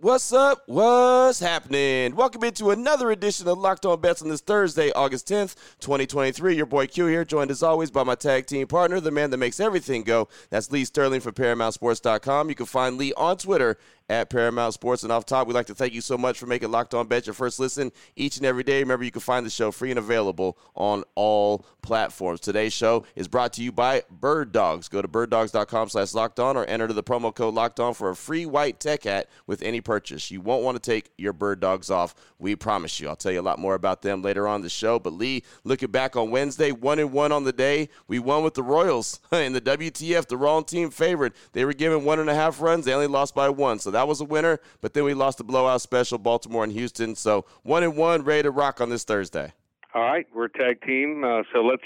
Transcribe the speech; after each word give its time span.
What's 0.00 0.32
up? 0.32 0.62
What's 0.66 1.40
happening? 1.40 2.14
Welcome 2.14 2.44
into 2.44 2.70
another 2.70 3.10
edition 3.10 3.48
of 3.48 3.58
Locked 3.58 3.84
On 3.84 4.00
Bets 4.00 4.22
on 4.22 4.28
this 4.28 4.40
Thursday, 4.40 4.92
August 4.92 5.26
10th, 5.26 5.56
2023. 5.80 6.54
Your 6.54 6.66
boy 6.66 6.86
Q 6.86 7.06
here, 7.06 7.24
joined 7.24 7.50
as 7.50 7.64
always 7.64 7.90
by 7.90 8.04
my 8.04 8.14
tag 8.14 8.46
team 8.46 8.68
partner, 8.68 9.00
the 9.00 9.10
man 9.10 9.30
that 9.30 9.38
makes 9.38 9.58
everything 9.58 10.04
go. 10.04 10.28
That's 10.50 10.70
Lee 10.70 10.84
Sterling 10.84 11.20
from 11.20 11.32
ParamountSports.com. 11.32 12.48
You 12.48 12.54
can 12.54 12.66
find 12.66 12.96
Lee 12.96 13.12
on 13.14 13.38
Twitter 13.38 13.76
at 14.08 14.30
Paramount 14.30 14.74
Sports. 14.74 15.02
And 15.02 15.12
off 15.12 15.26
top, 15.26 15.46
we'd 15.46 15.54
like 15.54 15.66
to 15.66 15.74
thank 15.74 15.92
you 15.92 16.00
so 16.00 16.16
much 16.16 16.38
for 16.38 16.46
making 16.46 16.70
Locked 16.70 16.94
On 16.94 17.06
Bet 17.06 17.26
your 17.26 17.34
first 17.34 17.60
listen 17.60 17.92
each 18.16 18.36
and 18.38 18.46
every 18.46 18.62
day. 18.62 18.80
Remember, 18.80 19.04
you 19.04 19.10
can 19.10 19.20
find 19.20 19.44
the 19.44 19.50
show 19.50 19.70
free 19.70 19.90
and 19.90 19.98
available 19.98 20.58
on 20.74 21.04
all 21.14 21.64
platforms. 21.82 22.40
Today's 22.40 22.72
show 22.72 23.04
is 23.16 23.28
brought 23.28 23.52
to 23.54 23.62
you 23.62 23.72
by 23.72 24.02
Bird 24.10 24.52
Dogs. 24.52 24.88
Go 24.88 25.02
to 25.02 25.08
birddogs.com 25.08 25.88
slash 25.90 26.14
locked 26.14 26.40
on 26.40 26.56
or 26.56 26.64
enter 26.64 26.86
the 26.88 27.02
promo 27.02 27.34
code 27.34 27.54
locked 27.54 27.80
on 27.80 27.94
for 27.94 28.10
a 28.10 28.16
free 28.16 28.46
white 28.46 28.80
tech 28.80 29.04
hat 29.04 29.28
with 29.46 29.62
any 29.62 29.80
purchase. 29.80 30.30
You 30.30 30.40
won't 30.40 30.64
want 30.64 30.82
to 30.82 30.90
take 30.90 31.10
your 31.18 31.32
Bird 31.32 31.60
Dogs 31.60 31.90
off. 31.90 32.14
We 32.38 32.56
promise 32.56 33.00
you. 33.00 33.08
I'll 33.08 33.16
tell 33.16 33.32
you 33.32 33.40
a 33.40 33.42
lot 33.42 33.58
more 33.58 33.74
about 33.74 34.02
them 34.02 34.22
later 34.22 34.46
on 34.46 34.62
the 34.62 34.70
show. 34.70 34.98
But 34.98 35.14
Lee, 35.14 35.42
looking 35.64 35.90
back 35.90 36.16
on 36.16 36.30
Wednesday, 36.30 36.72
one 36.72 36.98
and 36.98 37.12
one 37.12 37.32
on 37.32 37.44
the 37.44 37.52
day, 37.52 37.88
we 38.06 38.18
won 38.18 38.42
with 38.42 38.54
the 38.54 38.62
Royals 38.62 39.20
in 39.32 39.52
the 39.52 39.60
WTF, 39.60 40.26
the 40.28 40.36
wrong 40.36 40.64
team 40.64 40.90
favored. 40.90 41.34
They 41.52 41.64
were 41.64 41.72
given 41.74 42.04
one 42.04 42.20
and 42.20 42.30
a 42.30 42.34
half 42.34 42.60
runs. 42.60 42.84
They 42.84 42.94
only 42.94 43.06
lost 43.06 43.34
by 43.34 43.48
one. 43.48 43.78
So 43.78 43.90
that 43.90 43.97
was 44.06 44.20
a 44.20 44.24
winner, 44.24 44.60
but 44.80 44.94
then 44.94 45.04
we 45.04 45.14
lost 45.14 45.38
the 45.38 45.44
blowout 45.44 45.80
special, 45.80 46.18
Baltimore 46.18 46.64
and 46.64 46.72
Houston. 46.72 47.14
So 47.14 47.44
one 47.62 47.82
and 47.82 47.96
one, 47.96 48.22
ready 48.22 48.42
to 48.44 48.50
rock 48.50 48.80
on 48.80 48.90
this 48.90 49.04
Thursday. 49.04 49.52
All 49.94 50.02
right, 50.02 50.26
we're 50.34 50.44
a 50.44 50.52
tag 50.52 50.82
team, 50.82 51.24
uh, 51.24 51.42
so 51.52 51.62
let's 51.62 51.82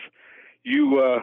you 0.65 0.99
uh, 0.99 1.21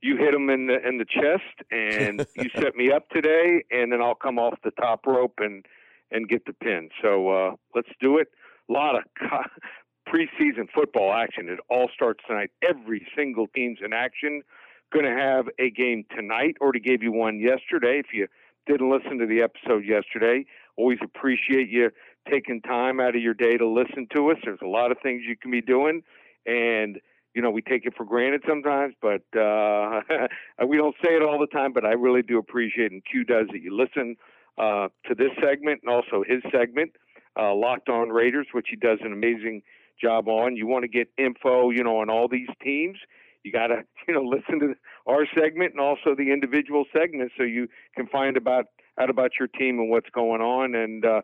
you 0.00 0.16
hit 0.16 0.32
them 0.32 0.50
in 0.50 0.66
the 0.66 0.86
in 0.86 0.98
the 0.98 1.04
chest, 1.04 1.68
and 1.70 2.26
you 2.36 2.48
set 2.58 2.76
me 2.76 2.90
up 2.90 3.08
today, 3.10 3.64
and 3.70 3.92
then 3.92 4.00
I'll 4.00 4.14
come 4.14 4.38
off 4.38 4.58
the 4.64 4.70
top 4.72 5.06
rope 5.06 5.34
and 5.38 5.64
and 6.10 6.28
get 6.28 6.46
the 6.46 6.52
pin. 6.52 6.90
So 7.02 7.28
uh, 7.28 7.56
let's 7.74 7.88
do 8.00 8.18
it. 8.18 8.28
A 8.68 8.72
lot 8.72 8.96
of 8.96 9.02
co- 9.18 9.44
preseason 10.08 10.68
football 10.74 11.12
action. 11.12 11.48
It 11.48 11.58
all 11.68 11.88
starts 11.92 12.24
tonight. 12.26 12.50
Every 12.62 13.06
single 13.16 13.46
team's 13.48 13.78
in 13.84 13.92
action. 13.92 14.42
Going 14.92 15.06
to 15.06 15.10
have 15.10 15.48
a 15.58 15.70
game 15.70 16.04
tonight, 16.14 16.56
or 16.60 16.72
to 16.72 16.78
gave 16.78 17.02
you 17.02 17.10
one 17.10 17.40
yesterday. 17.40 17.98
If 17.98 18.06
you 18.12 18.28
didn't 18.66 18.90
listen 18.90 19.18
to 19.18 19.26
the 19.26 19.42
episode 19.42 19.84
yesterday, 19.84 20.44
always 20.76 20.98
appreciate 21.02 21.68
you 21.68 21.90
taking 22.30 22.60
time 22.62 23.00
out 23.00 23.14
of 23.14 23.22
your 23.22 23.34
day 23.34 23.56
to 23.56 23.68
listen 23.68 24.06
to 24.14 24.30
us. 24.30 24.38
There's 24.44 24.60
a 24.62 24.66
lot 24.66 24.90
of 24.90 24.98
things 25.02 25.22
you 25.26 25.36
can 25.36 25.50
be 25.50 25.60
doing, 25.60 26.02
and 26.46 27.00
you 27.34 27.42
know 27.42 27.50
we 27.50 27.62
take 27.62 27.84
it 27.84 27.94
for 27.96 28.04
granted 28.04 28.42
sometimes, 28.48 28.94
but 29.00 29.22
uh, 29.38 30.00
we 30.66 30.76
don't 30.76 30.96
say 31.04 31.12
it 31.12 31.22
all 31.22 31.38
the 31.38 31.46
time. 31.46 31.72
But 31.72 31.84
I 31.84 31.92
really 31.92 32.22
do 32.22 32.38
appreciate, 32.38 32.92
and 32.92 33.02
Q 33.04 33.24
does 33.24 33.46
that. 33.52 33.60
You 33.60 33.76
listen 33.76 34.16
uh, 34.58 34.88
to 35.06 35.14
this 35.14 35.30
segment 35.42 35.80
and 35.84 35.92
also 35.92 36.24
his 36.26 36.42
segment, 36.50 36.92
uh, 37.38 37.54
Locked 37.54 37.88
On 37.88 38.08
Raiders, 38.08 38.46
which 38.52 38.68
he 38.70 38.76
does 38.76 38.98
an 39.02 39.12
amazing 39.12 39.62
job 40.00 40.28
on. 40.28 40.56
You 40.56 40.66
want 40.66 40.82
to 40.82 40.88
get 40.88 41.08
info, 41.18 41.70
you 41.70 41.84
know, 41.84 41.98
on 41.98 42.10
all 42.10 42.28
these 42.28 42.48
teams 42.62 42.98
you 43.44 43.52
got 43.52 43.68
to 43.68 43.84
you 44.08 44.14
know 44.14 44.22
listen 44.22 44.58
to 44.60 44.74
our 45.06 45.26
segment 45.38 45.72
and 45.72 45.80
also 45.80 46.14
the 46.16 46.32
individual 46.32 46.84
segments 46.92 47.34
so 47.36 47.44
you 47.44 47.68
can 47.94 48.06
find 48.08 48.36
about 48.36 48.66
out 48.98 49.10
about 49.10 49.32
your 49.38 49.48
team 49.48 49.78
and 49.78 49.90
what's 49.90 50.10
going 50.10 50.40
on. 50.40 50.74
And 50.74 51.04
uh, 51.04 51.20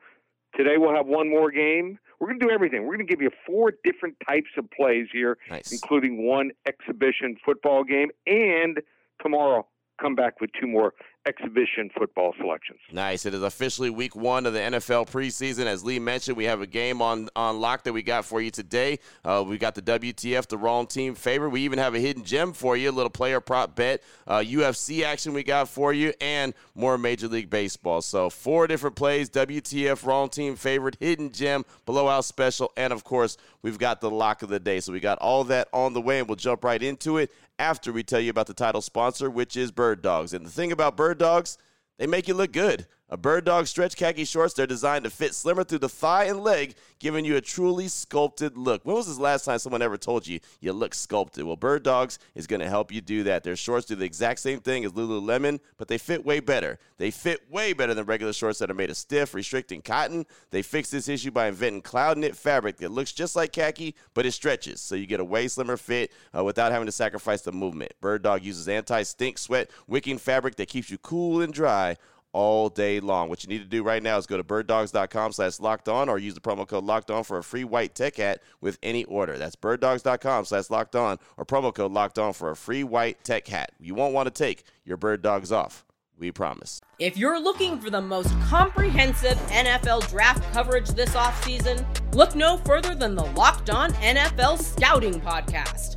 today 0.56 0.76
we'll 0.76 0.94
have 0.94 1.06
one 1.06 1.28
more 1.28 1.50
game. 1.50 1.98
We're 2.18 2.28
going 2.28 2.40
to 2.40 2.46
do 2.46 2.52
everything. 2.52 2.82
We're 2.82 2.96
going 2.96 3.06
to 3.06 3.12
give 3.12 3.22
you 3.22 3.30
four 3.46 3.72
different 3.82 4.16
types 4.28 4.50
of 4.58 4.70
plays 4.70 5.06
here 5.12 5.38
nice. 5.48 5.72
including 5.72 6.26
one 6.26 6.50
exhibition 6.66 7.36
football 7.44 7.82
game. 7.82 8.08
And 8.26 8.80
tomorrow 9.22 9.66
come 10.00 10.14
back 10.14 10.40
with 10.40 10.50
two 10.58 10.66
more 10.66 10.94
exhibition 11.26 11.90
football 11.96 12.34
selections. 12.38 12.78
Nice. 12.92 13.26
It 13.26 13.34
is 13.34 13.42
officially 13.42 13.90
week 13.90 14.16
one 14.16 14.46
of 14.46 14.52
the 14.52 14.58
NFL 14.58 15.10
preseason. 15.10 15.66
As 15.66 15.84
Lee 15.84 15.98
mentioned, 15.98 16.36
we 16.36 16.44
have 16.44 16.60
a 16.60 16.66
game 16.66 17.02
on, 17.02 17.28
on 17.36 17.60
lock 17.60 17.84
that 17.84 17.92
we 17.92 18.02
got 18.02 18.24
for 18.24 18.40
you 18.40 18.50
today. 18.50 18.98
Uh, 19.24 19.44
we 19.46 19.58
got 19.58 19.74
the 19.74 19.82
WTF, 19.82 20.46
the 20.46 20.56
wrong 20.56 20.86
team 20.86 21.14
favorite. 21.14 21.50
We 21.50 21.60
even 21.62 21.78
have 21.78 21.94
a 21.94 21.98
hidden 21.98 22.24
gem 22.24 22.52
for 22.52 22.76
you, 22.76 22.90
a 22.90 22.92
little 22.92 23.10
player 23.10 23.40
prop 23.40 23.76
bet, 23.76 24.02
uh, 24.26 24.38
UFC 24.38 25.02
action 25.04 25.34
we 25.34 25.42
got 25.42 25.68
for 25.68 25.92
you, 25.92 26.12
and 26.20 26.54
more 26.74 26.96
Major 26.96 27.28
League 27.28 27.50
Baseball. 27.50 28.00
So, 28.00 28.30
four 28.30 28.66
different 28.66 28.96
plays 28.96 29.28
WTF, 29.30 30.06
wrong 30.06 30.28
team 30.30 30.56
favorite, 30.56 30.96
hidden 31.00 31.32
gem, 31.32 31.64
blowout 31.84 32.24
special, 32.24 32.72
and 32.76 32.92
of 32.92 33.04
course, 33.04 33.36
we've 33.62 33.78
got 33.78 34.00
the 34.00 34.10
lock 34.10 34.42
of 34.42 34.48
the 34.48 34.60
day. 34.60 34.80
So, 34.80 34.92
we 34.92 35.00
got 35.00 35.18
all 35.18 35.44
that 35.44 35.68
on 35.72 35.92
the 35.92 36.00
way, 36.00 36.18
and 36.18 36.28
we'll 36.28 36.36
jump 36.36 36.64
right 36.64 36.82
into 36.82 37.18
it 37.18 37.30
after 37.60 37.92
we 37.92 38.02
tell 38.02 38.20
you 38.20 38.30
about 38.30 38.46
the 38.46 38.54
title 38.54 38.80
sponsor, 38.80 39.28
which 39.28 39.54
is 39.54 39.70
Bird 39.70 40.00
Dogs. 40.00 40.32
And 40.32 40.46
the 40.46 40.50
thing 40.50 40.72
about 40.72 40.96
Bird 40.96 41.18
Dogs, 41.18 41.58
they 41.98 42.06
make 42.06 42.26
you 42.26 42.32
look 42.32 42.52
good. 42.52 42.86
A 43.12 43.16
Bird 43.16 43.44
Dog 43.44 43.66
stretch 43.66 43.96
khaki 43.96 44.24
shorts, 44.24 44.54
they're 44.54 44.68
designed 44.68 45.02
to 45.02 45.10
fit 45.10 45.34
slimmer 45.34 45.64
through 45.64 45.80
the 45.80 45.88
thigh 45.88 46.26
and 46.26 46.44
leg, 46.44 46.76
giving 47.00 47.24
you 47.24 47.34
a 47.34 47.40
truly 47.40 47.88
sculpted 47.88 48.56
look. 48.56 48.82
When 48.84 48.94
was 48.94 49.16
the 49.16 49.20
last 49.20 49.44
time 49.44 49.58
someone 49.58 49.82
ever 49.82 49.96
told 49.96 50.28
you 50.28 50.38
you 50.60 50.72
look 50.72 50.94
sculpted? 50.94 51.42
Well, 51.44 51.56
Bird 51.56 51.82
Dogs 51.82 52.20
is 52.36 52.46
going 52.46 52.60
to 52.60 52.68
help 52.68 52.92
you 52.92 53.00
do 53.00 53.24
that. 53.24 53.42
Their 53.42 53.56
shorts 53.56 53.86
do 53.86 53.96
the 53.96 54.04
exact 54.04 54.38
same 54.38 54.60
thing 54.60 54.84
as 54.84 54.92
Lululemon, 54.92 55.58
but 55.76 55.88
they 55.88 55.98
fit 55.98 56.24
way 56.24 56.38
better. 56.38 56.78
They 56.98 57.10
fit 57.10 57.50
way 57.50 57.72
better 57.72 57.94
than 57.94 58.06
regular 58.06 58.32
shorts 58.32 58.60
that 58.60 58.70
are 58.70 58.74
made 58.74 58.90
of 58.90 58.96
stiff, 58.96 59.34
restricting 59.34 59.82
cotton. 59.82 60.24
They 60.52 60.62
fix 60.62 60.88
this 60.90 61.08
issue 61.08 61.32
by 61.32 61.48
inventing 61.48 61.82
cloud 61.82 62.16
knit 62.16 62.36
fabric 62.36 62.76
that 62.76 62.92
looks 62.92 63.10
just 63.10 63.34
like 63.34 63.50
khaki, 63.50 63.96
but 64.14 64.24
it 64.24 64.32
stretches, 64.32 64.80
so 64.80 64.94
you 64.94 65.06
get 65.06 65.18
a 65.18 65.24
way 65.24 65.48
slimmer 65.48 65.76
fit 65.76 66.12
uh, 66.36 66.44
without 66.44 66.70
having 66.70 66.86
to 66.86 66.92
sacrifice 66.92 67.40
the 67.40 67.50
movement. 67.50 67.90
Bird 68.00 68.22
Dog 68.22 68.44
uses 68.44 68.68
anti 68.68 69.02
stink, 69.02 69.36
sweat, 69.36 69.68
wicking 69.88 70.16
fabric 70.16 70.54
that 70.54 70.68
keeps 70.68 70.90
you 70.90 70.98
cool 70.98 71.40
and 71.40 71.52
dry 71.52 71.96
all 72.32 72.68
day 72.68 73.00
long. 73.00 73.28
What 73.28 73.42
you 73.42 73.48
need 73.48 73.58
to 73.58 73.64
do 73.64 73.82
right 73.82 74.02
now 74.02 74.18
is 74.18 74.26
go 74.26 74.36
to 74.36 74.44
birddogs.com 74.44 75.32
slash 75.32 75.60
locked 75.60 75.88
on 75.88 76.08
or 76.08 76.18
use 76.18 76.34
the 76.34 76.40
promo 76.40 76.66
code 76.66 76.84
locked 76.84 77.10
on 77.10 77.24
for 77.24 77.38
a 77.38 77.44
free 77.44 77.64
white 77.64 77.94
tech 77.94 78.16
hat 78.16 78.42
with 78.60 78.78
any 78.82 79.04
order. 79.04 79.38
That's 79.38 79.56
birddogs.com 79.56 80.44
slash 80.44 80.70
locked 80.70 80.96
on 80.96 81.18
or 81.36 81.44
promo 81.44 81.74
code 81.74 81.92
locked 81.92 82.18
on 82.18 82.32
for 82.32 82.50
a 82.50 82.56
free 82.56 82.84
white 82.84 83.22
tech 83.24 83.48
hat. 83.48 83.72
You 83.78 83.94
won't 83.94 84.14
want 84.14 84.26
to 84.26 84.30
take 84.30 84.64
your 84.84 84.96
bird 84.96 85.22
dogs 85.22 85.52
off. 85.52 85.84
We 86.18 86.30
promise. 86.30 86.82
If 86.98 87.16
you're 87.16 87.40
looking 87.40 87.80
for 87.80 87.88
the 87.88 88.02
most 88.02 88.28
comprehensive 88.42 89.38
NFL 89.48 90.10
draft 90.10 90.52
coverage 90.52 90.88
this 90.90 91.14
offseason, 91.14 91.82
look 92.14 92.36
no 92.36 92.58
further 92.58 92.94
than 92.94 93.14
the 93.14 93.24
Locked 93.24 93.70
On 93.70 93.90
NFL 93.94 94.58
Scouting 94.58 95.18
Podcast. 95.22 95.96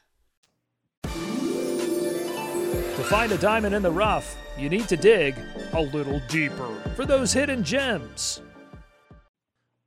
Find 3.11 3.33
a 3.33 3.37
diamond 3.39 3.75
in 3.75 3.81
the 3.81 3.91
rough, 3.91 4.37
you 4.57 4.69
need 4.69 4.87
to 4.87 4.95
dig 4.95 5.35
a 5.73 5.81
little 5.81 6.21
deeper 6.29 6.73
for 6.95 7.05
those 7.05 7.33
hidden 7.33 7.61
gems. 7.61 8.41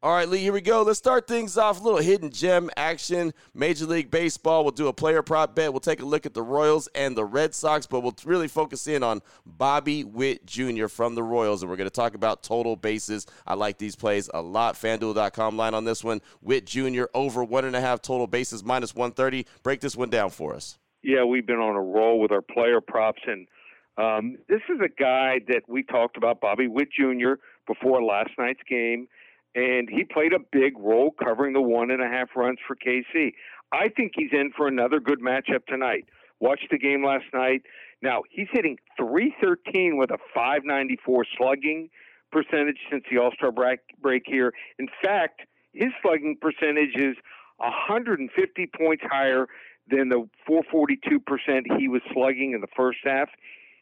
All 0.02 0.12
right, 0.12 0.28
Lee, 0.28 0.40
here 0.40 0.52
we 0.52 0.60
go. 0.60 0.82
Let's 0.82 0.98
start 0.98 1.26
things 1.26 1.56
off. 1.56 1.80
A 1.80 1.82
little 1.82 2.00
hidden 2.00 2.30
gem 2.30 2.68
action. 2.76 3.32
Major 3.54 3.86
League 3.86 4.10
Baseball. 4.10 4.62
We'll 4.62 4.72
do 4.72 4.88
a 4.88 4.92
player 4.92 5.22
prop 5.22 5.54
bet. 5.54 5.72
We'll 5.72 5.80
take 5.80 6.02
a 6.02 6.04
look 6.04 6.26
at 6.26 6.34
the 6.34 6.42
Royals 6.42 6.86
and 6.94 7.16
the 7.16 7.24
Red 7.24 7.54
Sox, 7.54 7.86
but 7.86 8.00
we'll 8.00 8.14
really 8.26 8.46
focus 8.46 8.86
in 8.86 9.02
on 9.02 9.22
Bobby 9.46 10.04
Witt 10.04 10.44
Jr. 10.44 10.88
from 10.88 11.14
the 11.14 11.22
Royals, 11.22 11.62
and 11.62 11.70
we're 11.70 11.78
going 11.78 11.88
to 11.88 11.94
talk 11.94 12.14
about 12.14 12.42
total 12.42 12.76
bases. 12.76 13.24
I 13.46 13.54
like 13.54 13.78
these 13.78 13.96
plays 13.96 14.28
a 14.34 14.42
lot. 14.42 14.74
FanDuel.com 14.74 15.56
line 15.56 15.72
on 15.72 15.86
this 15.86 16.04
one. 16.04 16.20
Witt 16.42 16.66
Jr. 16.66 17.04
over 17.14 17.42
one 17.42 17.64
and 17.64 17.74
a 17.74 17.80
half 17.80 18.02
total 18.02 18.26
bases, 18.26 18.62
minus 18.62 18.94
130. 18.94 19.46
Break 19.62 19.80
this 19.80 19.96
one 19.96 20.10
down 20.10 20.28
for 20.28 20.54
us. 20.54 20.76
Yeah, 21.04 21.24
we've 21.24 21.46
been 21.46 21.60
on 21.60 21.76
a 21.76 21.82
roll 21.82 22.18
with 22.18 22.32
our 22.32 22.42
player 22.42 22.80
props, 22.80 23.22
and 23.26 23.46
um, 23.96 24.38
this 24.48 24.62
is 24.68 24.80
a 24.84 24.88
guy 24.88 25.40
that 25.48 25.62
we 25.68 25.82
talked 25.82 26.16
about, 26.16 26.40
Bobby 26.40 26.66
Witt 26.66 26.88
Jr., 26.90 27.34
before 27.66 28.02
last 28.02 28.30
night's 28.38 28.60
game 28.68 29.06
and 29.54 29.88
he 29.88 30.04
played 30.04 30.32
a 30.32 30.38
big 30.52 30.76
role 30.78 31.12
covering 31.12 31.52
the 31.52 31.60
one 31.60 31.90
and 31.90 32.02
a 32.02 32.08
half 32.08 32.28
runs 32.36 32.58
for 32.66 32.76
KC. 32.76 33.32
I 33.72 33.88
think 33.88 34.12
he's 34.16 34.30
in 34.32 34.50
for 34.56 34.66
another 34.66 35.00
good 35.00 35.20
matchup 35.20 35.66
tonight. 35.68 36.06
Watched 36.40 36.68
the 36.70 36.78
game 36.78 37.04
last 37.04 37.24
night. 37.32 37.62
Now 38.02 38.22
he's 38.30 38.48
hitting 38.52 38.78
313 38.98 39.96
with 39.96 40.10
a 40.10 40.18
594 40.34 41.24
slugging 41.38 41.88
percentage 42.32 42.78
since 42.90 43.04
the 43.10 43.18
All 43.18 43.30
Star 43.32 43.52
break, 43.52 43.80
break 44.00 44.24
here. 44.26 44.52
In 44.78 44.88
fact, 45.02 45.42
his 45.72 45.90
slugging 46.02 46.36
percentage 46.40 46.94
is 46.96 47.16
150 47.58 48.70
points 48.76 49.04
higher 49.08 49.46
than 49.88 50.08
the 50.08 50.28
442% 50.48 51.78
he 51.78 51.88
was 51.88 52.00
slugging 52.12 52.52
in 52.52 52.60
the 52.60 52.68
first 52.76 52.98
half. 53.04 53.28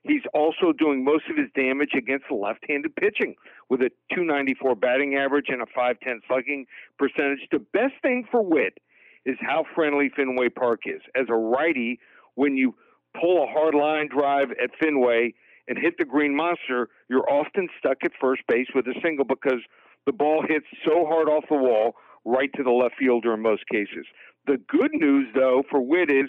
He's 0.04 0.22
also 0.34 0.72
doing 0.76 1.04
most 1.04 1.24
of 1.30 1.36
his 1.36 1.48
damage 1.54 1.92
against 1.96 2.24
left-handed 2.30 2.96
pitching 2.96 3.36
with 3.70 3.80
a 3.82 3.90
294 4.12 4.74
batting 4.74 5.14
average 5.16 5.46
and 5.48 5.62
a 5.62 5.66
510 5.66 6.20
slugging 6.26 6.66
percentage. 6.98 7.46
The 7.52 7.60
best 7.72 7.94
thing 8.02 8.26
for 8.30 8.42
Witt 8.42 8.78
is 9.24 9.36
how 9.40 9.64
friendly 9.74 10.10
Fenway 10.14 10.48
Park 10.48 10.80
is. 10.86 11.00
As 11.14 11.26
a 11.28 11.34
righty, 11.34 12.00
when 12.34 12.56
you 12.56 12.74
pull 13.20 13.44
a 13.44 13.46
hard 13.46 13.74
line 13.74 14.08
drive 14.08 14.50
at 14.62 14.70
Fenway 14.82 15.34
and 15.68 15.78
hit 15.78 15.94
the 15.98 16.04
green 16.04 16.34
monster, 16.34 16.88
you're 17.08 17.28
often 17.30 17.68
stuck 17.78 17.98
at 18.04 18.10
first 18.20 18.42
base 18.48 18.66
with 18.74 18.86
a 18.88 18.94
single 19.04 19.24
because 19.24 19.60
the 20.06 20.12
ball 20.12 20.42
hits 20.46 20.66
so 20.84 21.06
hard 21.06 21.28
off 21.28 21.44
the 21.48 21.56
wall 21.56 21.94
right 22.24 22.50
to 22.56 22.62
the 22.62 22.70
left 22.70 22.94
fielder 22.98 23.34
in 23.34 23.42
most 23.42 23.62
cases. 23.70 24.06
The 24.46 24.58
good 24.68 24.90
news, 24.92 25.28
though, 25.34 25.62
for 25.70 25.80
Witt 25.80 26.10
is 26.10 26.28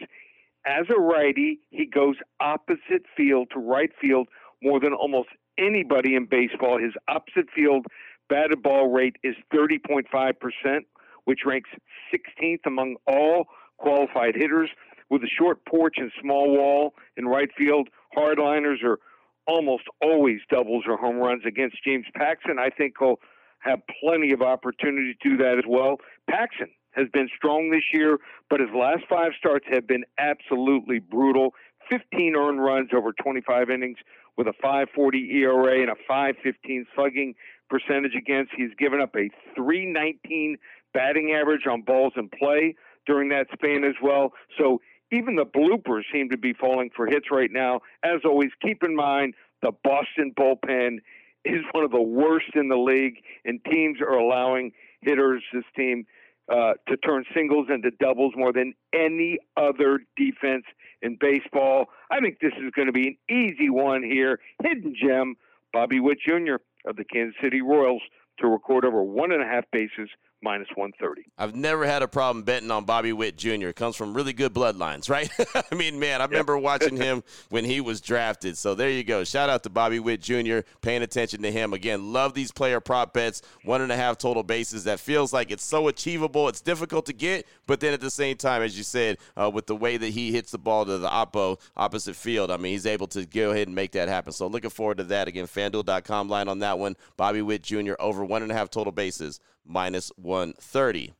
as 0.65 0.86
a 0.89 1.00
righty, 1.00 1.60
he 1.71 1.86
goes 1.86 2.15
opposite 2.39 3.06
field 3.18 3.50
to 3.54 3.60
right 3.60 3.92
field 4.00 4.27
more 4.62 4.80
than 4.80 4.94
almost 4.94 5.30
anybody 5.57 6.15
in 6.15 6.25
baseball. 6.25 6.80
His 6.80 6.94
opposite 7.07 7.50
field 7.56 7.86
batted 8.30 8.63
ball 8.63 8.89
rate 8.89 9.18
is 9.24 9.36
30.5%, 9.54 10.80
which 11.25 11.39
ranks 11.45 11.69
16th 12.13 12.65
among 12.65 12.95
all 13.07 13.45
qualified 13.77 14.36
hitters. 14.36 14.69
With 15.09 15.24
a 15.24 15.27
short 15.27 15.66
porch 15.66 15.95
and 15.98 16.12
small 16.21 16.56
wall 16.56 16.94
in 17.18 17.25
right 17.25 17.50
field, 17.57 17.89
hardliners 18.18 18.83
are 18.83 19.00
almost 19.45 19.83
always 20.01 20.39
doubles 20.50 20.86
or 20.88 20.98
home 20.98 21.18
runs 21.18 21.44
against 21.45 21.83
James 21.83 22.06
Paxton. 22.16 22.57
I 22.57 22.69
think 22.69 22.94
he'll 22.98 23.19
have 23.59 23.80
plenty 24.01 24.31
of 24.31 24.42
opportunity 24.42 25.13
to 25.13 25.30
do 25.30 25.38
that 25.38 25.57
as 25.57 25.66
well. 25.68 25.98
Paxton 26.30 26.69
has 26.94 27.07
been 27.13 27.30
strong 27.36 27.69
this 27.69 27.84
year, 27.94 28.19
but 28.50 28.60
his 28.60 28.69
last 28.75 29.04
five 29.10 29.31
starts 29.38 29.66
have 29.69 29.88
been 29.88 30.04
absolutely 30.18 31.00
brutal. 31.00 31.54
15 31.90 32.36
earned 32.36 32.63
runs 32.63 32.90
over 32.95 33.12
25 33.12 33.69
innings 33.69 33.98
with 34.38 34.48
a 34.48 34.54
540 34.62 35.30
ERA 35.42 35.81
and 35.81 35.90
a 35.90 35.95
515 36.07 36.86
slugging 36.95 37.36
percentage 37.69 38.16
against. 38.16 38.51
He's 38.56 38.74
given 38.78 39.01
up 39.01 39.16
a 39.16 39.30
319 39.56 40.57
batting 40.94 41.36
average 41.40 41.68
on 41.69 41.81
balls 41.81 42.13
in 42.16 42.30
play 42.30 42.75
during 43.06 43.30
that 43.30 43.48
span 43.54 43.84
as 43.84 43.95
well. 44.01 44.34
So 44.57 44.81
even 45.12 45.36
the 45.36 45.45
bloopers 45.45 46.04
seem 46.12 46.30
to 46.30 46.38
be 46.38 46.54
falling 46.54 46.90
for 46.95 47.06
hits 47.06 47.28
right 47.31 47.51
now. 47.51 47.81
As 48.04 48.22
always, 48.25 48.50
keep 48.62 48.84
in 48.84 48.95
mind 48.95 49.34
the 49.62 49.72
Boston 49.84 50.34
bullpen 50.38 50.98
is 51.45 51.62
one 51.72 51.84
of 51.84 51.92
the 51.92 52.01
worst 52.01 52.51
in 52.56 52.69
the 52.69 52.78
league, 52.78 53.16
and 53.45 53.60
teams 53.66 54.00
are 54.01 54.16
allowing 54.16 54.72
hitters, 55.01 55.44
this 55.54 55.63
team, 55.75 56.06
uh, 56.51 56.74
to 56.88 56.98
turn 56.98 57.24
singles 57.34 57.68
into 57.69 57.92
doubles 57.92 58.34
more 58.36 58.51
than 58.51 58.74
any 58.94 59.40
other 59.56 60.00
defense 60.18 60.66
in 61.01 61.18
baseball. 61.19 61.86
I 62.12 62.19
think 62.19 62.40
this 62.40 62.54
is 62.57 62.72
going 62.75 62.88
to 62.88 62.92
be 62.92 63.07
an 63.07 63.18
easy 63.30 63.69
one 63.69 64.04
here. 64.04 64.40
Hidden 64.62 64.95
gem, 65.01 65.36
Bobby 65.72 66.00
Witt 66.00 66.19
Jr. 66.25 66.56
of 66.86 66.95
the 66.95 67.06
Kansas 67.06 67.36
City 67.42 67.62
Royals 67.62 68.01
to 68.40 68.48
record 68.48 68.84
over 68.86 69.04
one 69.04 69.31
and 69.31 69.42
a 69.42 69.45
half 69.45 69.66
bases 69.72 70.10
minus 70.44 70.68
130. 70.75 71.25
I've 71.38 71.56
never 71.56 71.86
had 71.86 72.04
a 72.04 72.07
problem 72.07 72.44
betting 72.44 72.69
on 72.69 72.84
Bobby 72.84 73.13
Witt 73.13 73.38
Jr. 73.38 73.69
It 73.69 73.75
comes 73.75 73.95
from 73.95 74.13
really 74.13 74.34
good 74.34 74.54
bloodlines, 74.54 75.10
right? 75.10 75.31
I 75.72 75.75
mean, 75.75 76.00
man, 76.00 76.22
I 76.22 76.25
remember 76.25 76.56
yep. 76.56 76.63
watching 76.63 76.98
him 77.01 77.24
when 77.50 77.66
he 77.66 77.81
was 77.81 78.01
drafted. 78.01 78.57
So 78.57 78.75
there 78.75 78.90
you 78.90 79.04
go. 79.04 79.24
Shout 79.24 79.50
out 79.50 79.63
to 79.63 79.69
Bobby 79.69 80.00
Witt 80.00 80.22
Jr. 80.22 80.60
Paying 80.81 81.01
attention 81.01 81.42
to 81.42 81.51
him. 81.51 81.74
Again, 81.74 82.12
love 82.12 82.34
these 82.34 82.51
player 82.51 82.80
prop 82.80 83.13
bets. 83.13 83.42
One 83.63 83.81
and 83.81 83.92
a 83.92 83.95
half 83.95 84.18
total 84.18 84.44
bases. 84.44 84.84
That 84.84 85.00
feels 85.00 85.31
like 85.31 85.50
it's 85.50 85.63
so 85.63 85.88
achievable. 85.88 86.50
It's 86.50 86.62
difficult 86.62 87.06
to 87.06 87.13
get, 87.13 87.48
but 87.66 87.80
then 87.80 87.94
at 87.94 88.01
the 88.01 88.12
same 88.12 88.36
time, 88.36 88.62
as 88.62 88.78
you 88.78 88.84
said, 88.84 89.18
uh, 89.40 89.50
with 89.50 89.68
the 89.68 89.75
way 89.75 89.98
that 89.98 90.10
he 90.10 90.31
hits 90.31 90.51
the 90.51 90.57
ball 90.57 90.86
to 90.86 90.98
the 90.98 91.07
oppo, 91.07 91.60
opposite 91.78 92.16
field, 92.16 92.51
I 92.51 92.57
mean, 92.57 92.74
he's 92.74 92.86
able 92.86 93.07
to 93.07 93.25
go 93.25 93.51
ahead 93.51 93.68
and 93.68 93.75
make 93.75 93.94
that 93.94 94.10
happen. 94.10 94.34
So 94.34 94.48
looking 94.48 94.69
forward 94.69 94.98
to 94.98 95.04
that. 95.06 95.28
Again, 95.28 95.45
FanDuel.com 95.45 96.28
line 96.28 96.50
on 96.50 96.60
that 96.60 96.78
one. 96.78 96.98
Bobby 97.16 97.42
Witt 97.42 97.63
Jr. 97.63 97.94
over 98.00 98.25
one 98.25 98.44
and 98.44 98.51
a 98.51 98.56
half 98.56 98.69
total 98.69 98.92
bases 98.92 99.40
minus 99.65 100.12
130. 100.18 101.13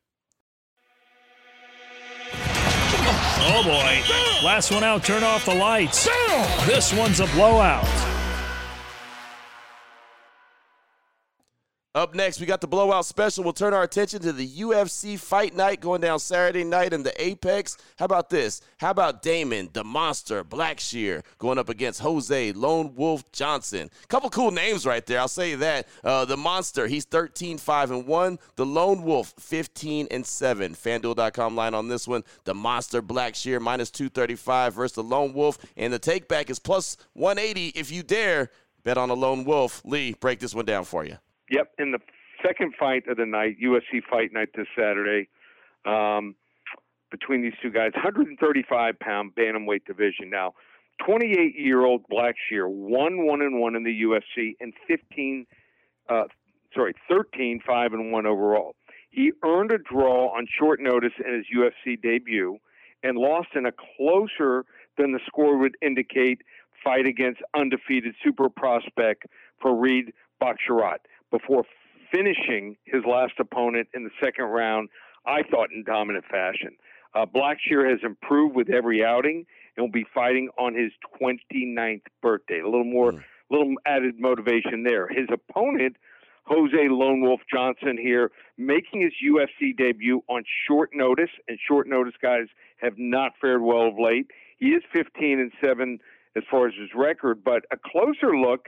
Oh 3.46 3.64
boy. 3.64 4.46
Last 4.46 4.72
one 4.72 4.84
out, 4.84 5.04
turn 5.04 5.24
off 5.24 5.46
the 5.46 5.54
lights. 5.54 6.08
This 6.66 6.94
one's 6.94 7.20
a 7.20 7.28
blowout. 7.28 8.13
Up 11.96 12.16
next, 12.16 12.40
we 12.40 12.48
got 12.48 12.60
the 12.60 12.66
blowout 12.66 13.06
special. 13.06 13.44
We'll 13.44 13.54
turn 13.54 13.72
our 13.72 13.84
attention 13.84 14.20
to 14.22 14.34
the 14.34 14.48
UFC 14.48 15.20
fight 15.20 15.56
night 15.56 15.80
going 15.80 16.02
down 16.02 16.18
Saturday 16.18 16.64
night 16.64 16.92
in 16.92 17.04
the 17.04 17.14
Apex. 17.24 17.78
How 18.00 18.06
about 18.06 18.32
this? 18.32 18.62
How 18.80 18.90
about 18.90 19.22
Da'Mon, 19.22 19.72
the 19.74 19.84
monster, 19.84 20.44
Blackshear, 20.44 21.24
going 21.38 21.60
up 21.60 21.70
against 21.70 22.00
Jose 22.00 22.52
Lone 22.54 22.96
Wolf 22.96 23.32
Johnson? 23.32 23.92
Couple 24.08 24.32
cool 24.32 24.50
names 24.50 24.88
right 24.88 25.06
there. 25.06 25.20
I'll 25.20 25.28
say 25.28 25.54
that. 25.54 25.88
Uh, 26.04 26.26
the 26.26 26.36
monster, 26.36 26.88
he's 26.88 27.06
13 27.06 27.60
5 27.60 27.92
and 27.92 28.08
1. 28.08 28.40
The 28.56 28.66
Lone 28.66 29.04
Wolf, 29.04 29.36
15 29.38 30.08
and 30.10 30.26
7. 30.26 30.74
FanDuel.com 30.74 31.56
line 31.56 31.76
on 31.76 31.90
this 31.90 32.08
one. 32.08 32.24
The 32.46 32.56
monster, 32.56 33.04
Blackshear, 33.04 33.62
minus 33.62 33.92
235 33.92 34.74
versus 34.74 34.96
the 34.96 35.04
Lone 35.04 35.34
Wolf. 35.34 35.60
And 35.78 35.94
the 35.94 36.00
takeback 36.00 36.50
is 36.50 36.58
plus 36.58 36.98
180 37.14 37.68
if 37.80 37.92
you 37.92 38.02
dare. 38.02 38.50
Bet 38.84 38.98
on 38.98 39.12
a 39.12 39.14
Lone 39.14 39.44
Wolf. 39.44 39.84
Lee, 39.86 40.16
break 40.20 40.40
this 40.40 40.56
one 40.56 40.66
down 40.66 40.86
for 40.86 41.06
you. 41.06 41.18
Yep, 41.54 41.74
in 41.78 41.92
the 41.92 42.00
second 42.44 42.74
fight 42.80 43.08
of 43.08 43.18
the 43.18 43.28
night, 43.28 43.58
UFC 43.64 44.02
Fight 44.10 44.34
Night 44.34 44.50
this 44.56 44.66
Saturday, 44.76 45.30
um, 45.86 46.34
between 47.12 47.44
these 47.44 47.54
two 47.62 47.70
guys, 47.70 47.92
135 47.94 48.98
pound 49.00 49.36
bantamweight 49.36 49.86
division. 49.86 50.32
Now, 50.32 50.54
28 51.06 51.54
year 51.56 51.86
old 51.86 52.06
Blackshear 52.12 52.68
won 52.68 53.28
one 53.28 53.42
and 53.42 53.60
one 53.60 53.76
in 53.76 53.84
the 53.84 54.02
UFC 54.02 54.56
and 54.60 54.74
15, 54.88 55.46
uh, 56.10 56.24
sorry, 56.74 56.96
13 57.08 57.60
five 57.66 57.94
and 57.94 58.12
one 58.12 58.26
overall. 58.26 58.76
He 59.12 59.32
earned 59.46 59.72
a 59.72 59.78
draw 59.78 60.36
on 60.36 60.48
short 60.60 60.80
notice 60.82 61.14
in 61.24 61.36
his 61.36 61.46
UFC 61.56 62.02
debut 62.02 62.58
and 63.04 63.16
lost 63.16 63.50
in 63.54 63.68
a 63.68 63.72
closer 63.72 64.66
than 64.98 65.12
the 65.12 65.20
score 65.28 65.60
would 65.60 65.78
indicate 65.84 66.42
fight 66.84 67.06
against 67.06 67.42
undefeated 67.56 68.16
super 68.24 68.50
prospect 68.50 69.28
Farid 69.62 70.14
Basharat 70.42 70.98
before 71.34 71.66
finishing 72.14 72.78
his 72.86 73.02
last 73.10 73.34
opponent 73.40 73.88
in 73.96 74.04
the 74.04 74.12
second 74.24 74.46
round, 74.46 74.88
I 75.26 75.42
thought 75.42 75.70
in 75.76 75.84
dominant 75.84 76.26
fashion. 76.30 76.78
Uh, 77.16 77.26
Blackshear 77.26 77.90
has 77.90 78.00
improved 78.04 78.56
with 78.56 78.70
every 78.70 79.04
outing 79.04 79.46
and 79.76 79.84
will 79.84 79.92
be 79.92 80.06
fighting 80.14 80.50
on 80.60 80.76
his 80.76 80.92
29th 81.20 82.04
birthday. 82.22 82.60
A 82.60 82.66
little 82.66 82.84
more, 82.84 83.14
mm. 83.14 83.24
little 83.50 83.74
added 83.86 84.20
motivation 84.20 84.84
there. 84.84 85.08
His 85.08 85.28
opponent, 85.32 85.98
Jose 86.46 86.88
Lone 86.90 87.22
Wolf 87.22 87.42
Johnson, 87.52 87.98
here 87.98 88.32
making 88.58 89.02
his 89.02 89.14
UFC 89.26 89.76
debut 89.76 90.22
on 90.30 90.44
short 90.68 90.92
notice, 90.94 91.32
and 91.48 91.58
short 91.68 91.88
notice 91.88 92.14
guys 92.22 92.46
have 92.78 92.94
not 92.98 93.32
fared 93.42 93.62
well 93.64 93.88
of 93.88 93.96
late. 93.98 94.28
He 94.60 94.68
is 94.68 94.84
15 94.94 95.40
and 95.40 95.52
seven 95.64 96.00
as 96.36 96.44
far 96.50 96.68
as 96.68 96.74
his 96.80 96.90
record, 96.96 97.44
but 97.44 97.64
a 97.72 97.78
closer 97.78 98.38
look 98.38 98.68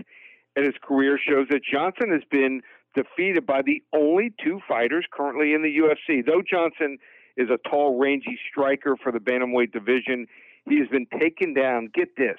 at 0.58 0.64
his 0.64 0.76
career 0.82 1.18
shows 1.18 1.48
that 1.50 1.62
Johnson 1.64 2.12
has 2.12 2.24
been 2.30 2.62
defeated 2.96 3.46
by 3.46 3.62
the 3.62 3.84
only 3.94 4.34
two 4.44 4.60
fighters 4.68 5.06
currently 5.12 5.54
in 5.54 5.62
the 5.62 5.78
UFC. 5.78 6.26
Though 6.26 6.42
Johnson 6.42 6.98
is 7.38 7.50
a 7.50 7.58
tall, 7.70 8.00
rangy 8.00 8.40
striker 8.50 8.96
for 9.02 9.12
the 9.12 9.20
bantamweight 9.20 9.72
division, 9.74 10.28
he 10.68 10.80
has 10.80 10.88
been 10.88 11.08
taken 11.20 11.54
down, 11.54 11.90
get 11.94 12.16
this, 12.18 12.38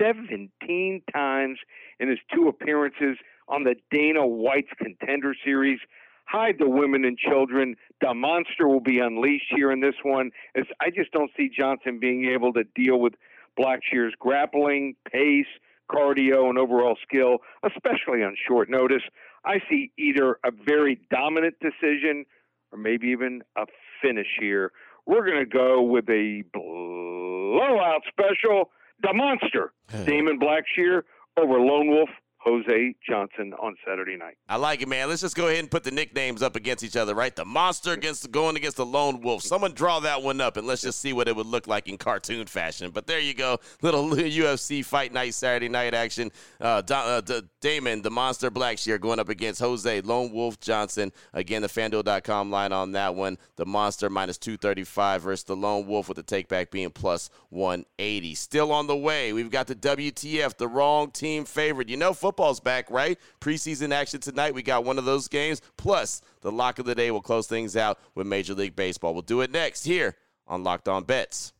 17 0.00 1.02
times 1.12 1.58
in 2.00 2.08
his 2.08 2.18
two 2.34 2.48
appearances 2.48 3.16
on 3.48 3.64
the 3.64 3.76
Dana 3.90 4.26
White's 4.26 4.72
Contender 4.78 5.34
Series. 5.44 5.78
hide 6.26 6.56
the 6.58 6.68
women 6.68 7.04
and 7.04 7.18
children. 7.18 7.76
The 8.00 8.14
monster 8.14 8.66
will 8.66 8.80
be 8.80 8.98
unleashed 8.98 9.52
here 9.54 9.70
in 9.70 9.80
this 9.80 9.94
one. 10.02 10.30
As 10.56 10.64
I 10.80 10.88
just 10.88 11.12
don't 11.12 11.30
see 11.36 11.50
Johnson 11.54 11.98
being 12.00 12.24
able 12.24 12.54
to 12.54 12.64
deal 12.74 12.98
with 12.98 13.12
Blackshear's 13.58 14.14
grappling, 14.18 14.96
pace, 15.12 15.46
cardio, 15.90 16.48
and 16.48 16.58
overall 16.58 16.96
skill, 17.02 17.38
especially 17.64 18.22
on 18.22 18.36
short 18.46 18.68
notice. 18.70 19.02
I 19.44 19.60
see 19.68 19.92
either 19.98 20.38
a 20.44 20.50
very 20.50 21.00
dominant 21.10 21.56
decision 21.60 22.24
or 22.72 22.78
maybe 22.78 23.08
even 23.08 23.42
a 23.56 23.66
finish 24.02 24.28
here. 24.38 24.72
We're 25.06 25.24
going 25.24 25.38
to 25.38 25.46
go 25.46 25.82
with 25.82 26.08
a 26.08 26.44
blowout 26.52 28.02
special. 28.08 28.70
The 29.02 29.12
monster, 29.12 29.72
Da'Mon 29.90 30.38
Blackshear 30.40 31.02
over 31.36 31.58
Lone 31.58 31.88
Wolf 31.88 32.08
Jose 32.44 32.94
Johnson 33.08 33.54
on 33.54 33.74
Saturday 33.86 34.16
night. 34.16 34.36
I 34.50 34.56
like 34.56 34.82
it, 34.82 34.88
man. 34.88 35.08
Let's 35.08 35.22
just 35.22 35.34
go 35.34 35.48
ahead 35.48 35.60
and 35.60 35.70
put 35.70 35.82
the 35.82 35.90
nicknames 35.90 36.42
up 36.42 36.56
against 36.56 36.84
each 36.84 36.94
other, 36.94 37.14
right? 37.14 37.34
The 37.34 37.46
monster 37.46 37.92
against 37.92 38.30
going 38.30 38.56
against 38.56 38.76
the 38.76 38.84
lone 38.84 39.22
wolf. 39.22 39.42
Someone 39.42 39.72
draw 39.72 40.00
that 40.00 40.22
one 40.22 40.42
up, 40.42 40.58
and 40.58 40.66
let's 40.66 40.82
just 40.82 41.00
see 41.00 41.14
what 41.14 41.26
it 41.26 41.34
would 41.34 41.46
look 41.46 41.66
like 41.66 41.88
in 41.88 41.96
cartoon 41.96 42.46
fashion. 42.46 42.90
But 42.90 43.06
there 43.06 43.18
you 43.18 43.32
go, 43.32 43.60
little 43.80 44.04
UFC 44.10 44.84
fight 44.84 45.12
night 45.14 45.32
Saturday 45.32 45.70
night 45.70 45.94
action. 45.94 46.30
Uh, 46.60 46.82
uh, 46.86 47.22
Da'Mon, 47.62 48.02
the 48.02 48.10
monster 48.10 48.50
Blackshear, 48.50 49.00
going 49.00 49.18
up 49.18 49.30
against 49.30 49.60
Jose 49.60 50.02
Lone 50.02 50.30
Wolf 50.30 50.60
Johnson. 50.60 51.12
Again, 51.32 51.62
the 51.62 51.68
FanDuel.com 51.68 52.50
line 52.50 52.72
on 52.72 52.92
that 52.92 53.14
one. 53.14 53.38
The 53.56 53.64
monster 53.64 54.10
minus 54.10 54.36
235 54.36 55.22
versus 55.22 55.44
the 55.44 55.56
lone 55.56 55.86
wolf 55.86 56.08
with 56.08 56.16
the 56.16 56.22
takeback 56.22 56.70
being 56.70 56.90
plus 56.90 57.30
180. 57.48 58.34
Still 58.34 58.70
on 58.70 58.86
the 58.86 58.96
way. 58.96 59.32
We've 59.32 59.50
got 59.50 59.66
the 59.66 59.74
WTF, 59.74 60.58
the 60.58 60.68
wrong 60.68 61.10
team 61.10 61.46
favorite. 61.46 61.88
You 61.88 61.96
know, 61.96 62.12
football 62.12 62.33
football's 62.34 62.58
back, 62.58 62.90
right? 62.90 63.16
Preseason 63.40 63.92
action 63.92 64.18
tonight. 64.18 64.54
We 64.54 64.62
got 64.62 64.84
one 64.84 64.98
of 64.98 65.04
those 65.04 65.28
games. 65.28 65.62
Plus, 65.76 66.20
the 66.40 66.50
lock 66.50 66.80
of 66.80 66.84
the 66.84 66.94
day 66.96 67.12
will 67.12 67.22
close 67.22 67.46
things 67.46 67.76
out 67.76 67.96
with 68.16 68.26
Major 68.26 68.54
League 68.54 68.74
Baseball. 68.74 69.12
We'll 69.12 69.22
do 69.22 69.40
it 69.40 69.52
next 69.52 69.84
here 69.84 70.16
on 70.48 70.64
Locked 70.64 70.88
On 70.88 71.04
Bets. 71.04 71.52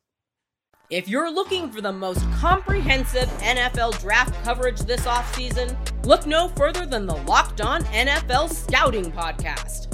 If 0.90 1.08
you're 1.08 1.32
looking 1.32 1.70
for 1.70 1.80
the 1.80 1.92
most 1.92 2.28
comprehensive 2.32 3.28
NFL 3.38 4.00
draft 4.00 4.34
coverage 4.42 4.80
this 4.80 5.02
offseason, 5.02 5.76
look 6.04 6.26
no 6.26 6.48
further 6.48 6.86
than 6.86 7.06
the 7.06 7.16
Locked 7.18 7.60
On 7.60 7.84
NFL 7.84 8.52
Scouting 8.52 9.12
Podcast. 9.12 9.93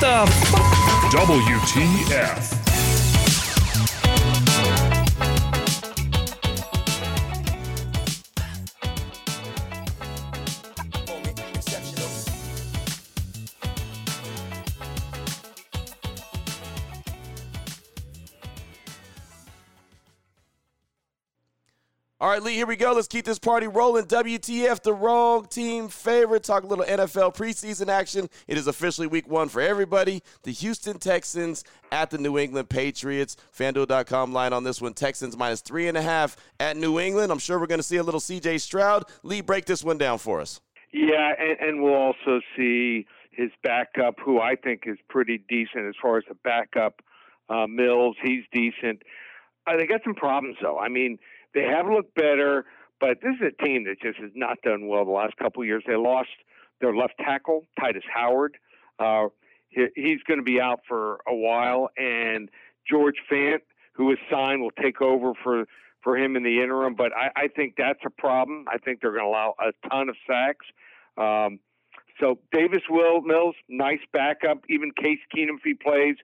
The 0.00 0.06
f- 0.06 0.52
WTF? 1.12 2.63
All 22.24 22.30
right, 22.30 22.42
Lee, 22.42 22.54
here 22.54 22.66
we 22.66 22.76
go. 22.76 22.94
Let's 22.94 23.06
keep 23.06 23.26
this 23.26 23.38
party 23.38 23.66
rolling. 23.66 24.06
WTF, 24.06 24.82
the 24.82 24.94
wrong 24.94 25.44
team 25.44 25.88
favorite. 25.88 26.42
Talk 26.42 26.62
a 26.64 26.66
little 26.66 26.86
NFL 26.86 27.36
preseason 27.36 27.88
action. 27.88 28.30
It 28.48 28.56
is 28.56 28.66
officially 28.66 29.06
week 29.06 29.28
one 29.28 29.50
for 29.50 29.60
everybody. 29.60 30.22
The 30.42 30.50
Houston 30.52 30.98
Texans 30.98 31.64
at 31.92 32.08
the 32.08 32.16
New 32.16 32.38
England 32.38 32.70
Patriots. 32.70 33.36
FanDuel.com 33.54 34.32
line 34.32 34.54
on 34.54 34.64
this 34.64 34.80
one. 34.80 34.94
Texans 34.94 35.36
minus 35.36 35.60
three 35.60 35.86
and 35.86 35.98
a 35.98 36.00
half 36.00 36.34
at 36.58 36.78
New 36.78 36.98
England. 36.98 37.30
I'm 37.30 37.38
sure 37.38 37.60
we're 37.60 37.66
going 37.66 37.78
to 37.78 37.82
see 37.82 37.98
a 37.98 38.02
little 38.02 38.20
CJ 38.20 38.58
Stroud. 38.62 39.04
Lee, 39.22 39.42
break 39.42 39.66
this 39.66 39.84
one 39.84 39.98
down 39.98 40.16
for 40.16 40.40
us. 40.40 40.62
Yeah, 40.94 41.34
and, 41.38 41.58
and 41.60 41.82
we'll 41.82 41.92
also 41.92 42.40
see 42.56 43.06
his 43.32 43.50
backup, 43.62 44.14
who 44.18 44.40
I 44.40 44.56
think 44.56 44.84
is 44.86 44.96
pretty 45.10 45.44
decent 45.46 45.84
as 45.86 45.94
far 46.00 46.16
as 46.16 46.24
the 46.26 46.36
backup. 46.36 47.02
Uh, 47.50 47.66
Mills, 47.66 48.16
he's 48.22 48.44
decent. 48.50 49.02
Uh, 49.66 49.76
they 49.76 49.86
got 49.86 50.00
some 50.04 50.14
problems, 50.14 50.56
though. 50.62 50.78
I 50.78 50.88
mean, 50.88 51.18
they 51.54 51.62
have 51.62 51.86
looked 51.86 52.14
better, 52.14 52.64
but 53.00 53.18
this 53.22 53.34
is 53.40 53.52
a 53.58 53.64
team 53.64 53.84
that 53.84 54.00
just 54.00 54.18
has 54.18 54.30
not 54.34 54.58
done 54.62 54.88
well 54.88 55.04
the 55.04 55.10
last 55.10 55.36
couple 55.36 55.62
of 55.62 55.66
years. 55.66 55.82
They 55.86 55.96
lost 55.96 56.28
their 56.80 56.94
left 56.94 57.14
tackle, 57.18 57.66
Tytus 57.78 58.02
Howard. 58.12 58.56
Uh, 58.98 59.26
he, 59.68 59.86
he's 59.94 60.22
going 60.26 60.38
to 60.38 60.44
be 60.44 60.60
out 60.60 60.80
for 60.88 61.20
a 61.28 61.34
while, 61.34 61.90
and 61.96 62.50
George 62.88 63.16
Fant, 63.30 63.60
who 63.92 64.10
is 64.12 64.18
signed, 64.30 64.62
will 64.62 64.70
take 64.70 65.00
over 65.00 65.32
for 65.42 65.66
for 66.02 66.18
him 66.18 66.36
in 66.36 66.42
the 66.42 66.60
interim. 66.62 66.94
But 66.94 67.12
I, 67.16 67.30
I 67.34 67.48
think 67.48 67.74
that's 67.78 68.00
a 68.04 68.10
problem. 68.10 68.66
I 68.68 68.76
think 68.78 69.00
they're 69.00 69.12
going 69.12 69.24
to 69.24 69.28
allow 69.28 69.54
a 69.58 69.88
ton 69.88 70.10
of 70.10 70.16
sacks. 70.28 70.66
Um, 71.16 71.60
so 72.20 72.38
Davis 72.52 72.82
Will 72.90 73.22
Mills, 73.22 73.56
nice 73.68 74.00
backup. 74.12 74.58
Even 74.68 74.90
Case 74.92 75.18
Keenum, 75.34 75.56
if 75.56 75.62
he 75.64 75.74
plays, 75.74 76.16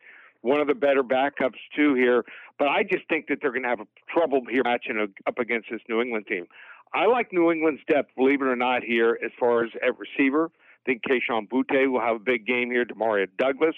one 0.43 0.61
of 0.61 0.67
the 0.67 0.75
better 0.75 1.03
backups 1.03 1.59
too 1.75 1.95
here. 1.95 2.25
But 2.59 2.69
I 2.69 2.83
just 2.83 3.09
think 3.09 3.29
that 3.29 3.39
they're 3.41 3.53
going 3.53 3.63
to 3.63 3.69
have 3.69 3.81
trouble 4.09 4.43
here 4.49 4.63
matching 4.65 5.13
up 5.27 5.39
against 5.39 5.69
this 5.71 5.81
New 5.89 6.01
England 6.01 6.27
team. 6.27 6.47
I 6.93 7.07
like 7.07 7.33
New 7.33 7.51
England's 7.51 7.83
depth, 7.89 8.11
believe 8.17 8.43
it 8.43 8.47
or 8.47 8.57
not, 8.57 8.83
here 8.83 9.19
as 9.25 9.31
far 9.39 9.65
as 9.65 9.71
at 9.83 9.99
receiver. 9.99 10.51
I 10.55 10.83
think 10.85 11.03
Kayshon 11.09 11.49
Boutte 11.49 11.91
will 11.91 12.01
have 12.01 12.17
a 12.17 12.21
big 12.21 12.47
game 12.47 12.71
here. 12.71 12.85
Demario 12.85 13.29
Douglas 13.39 13.77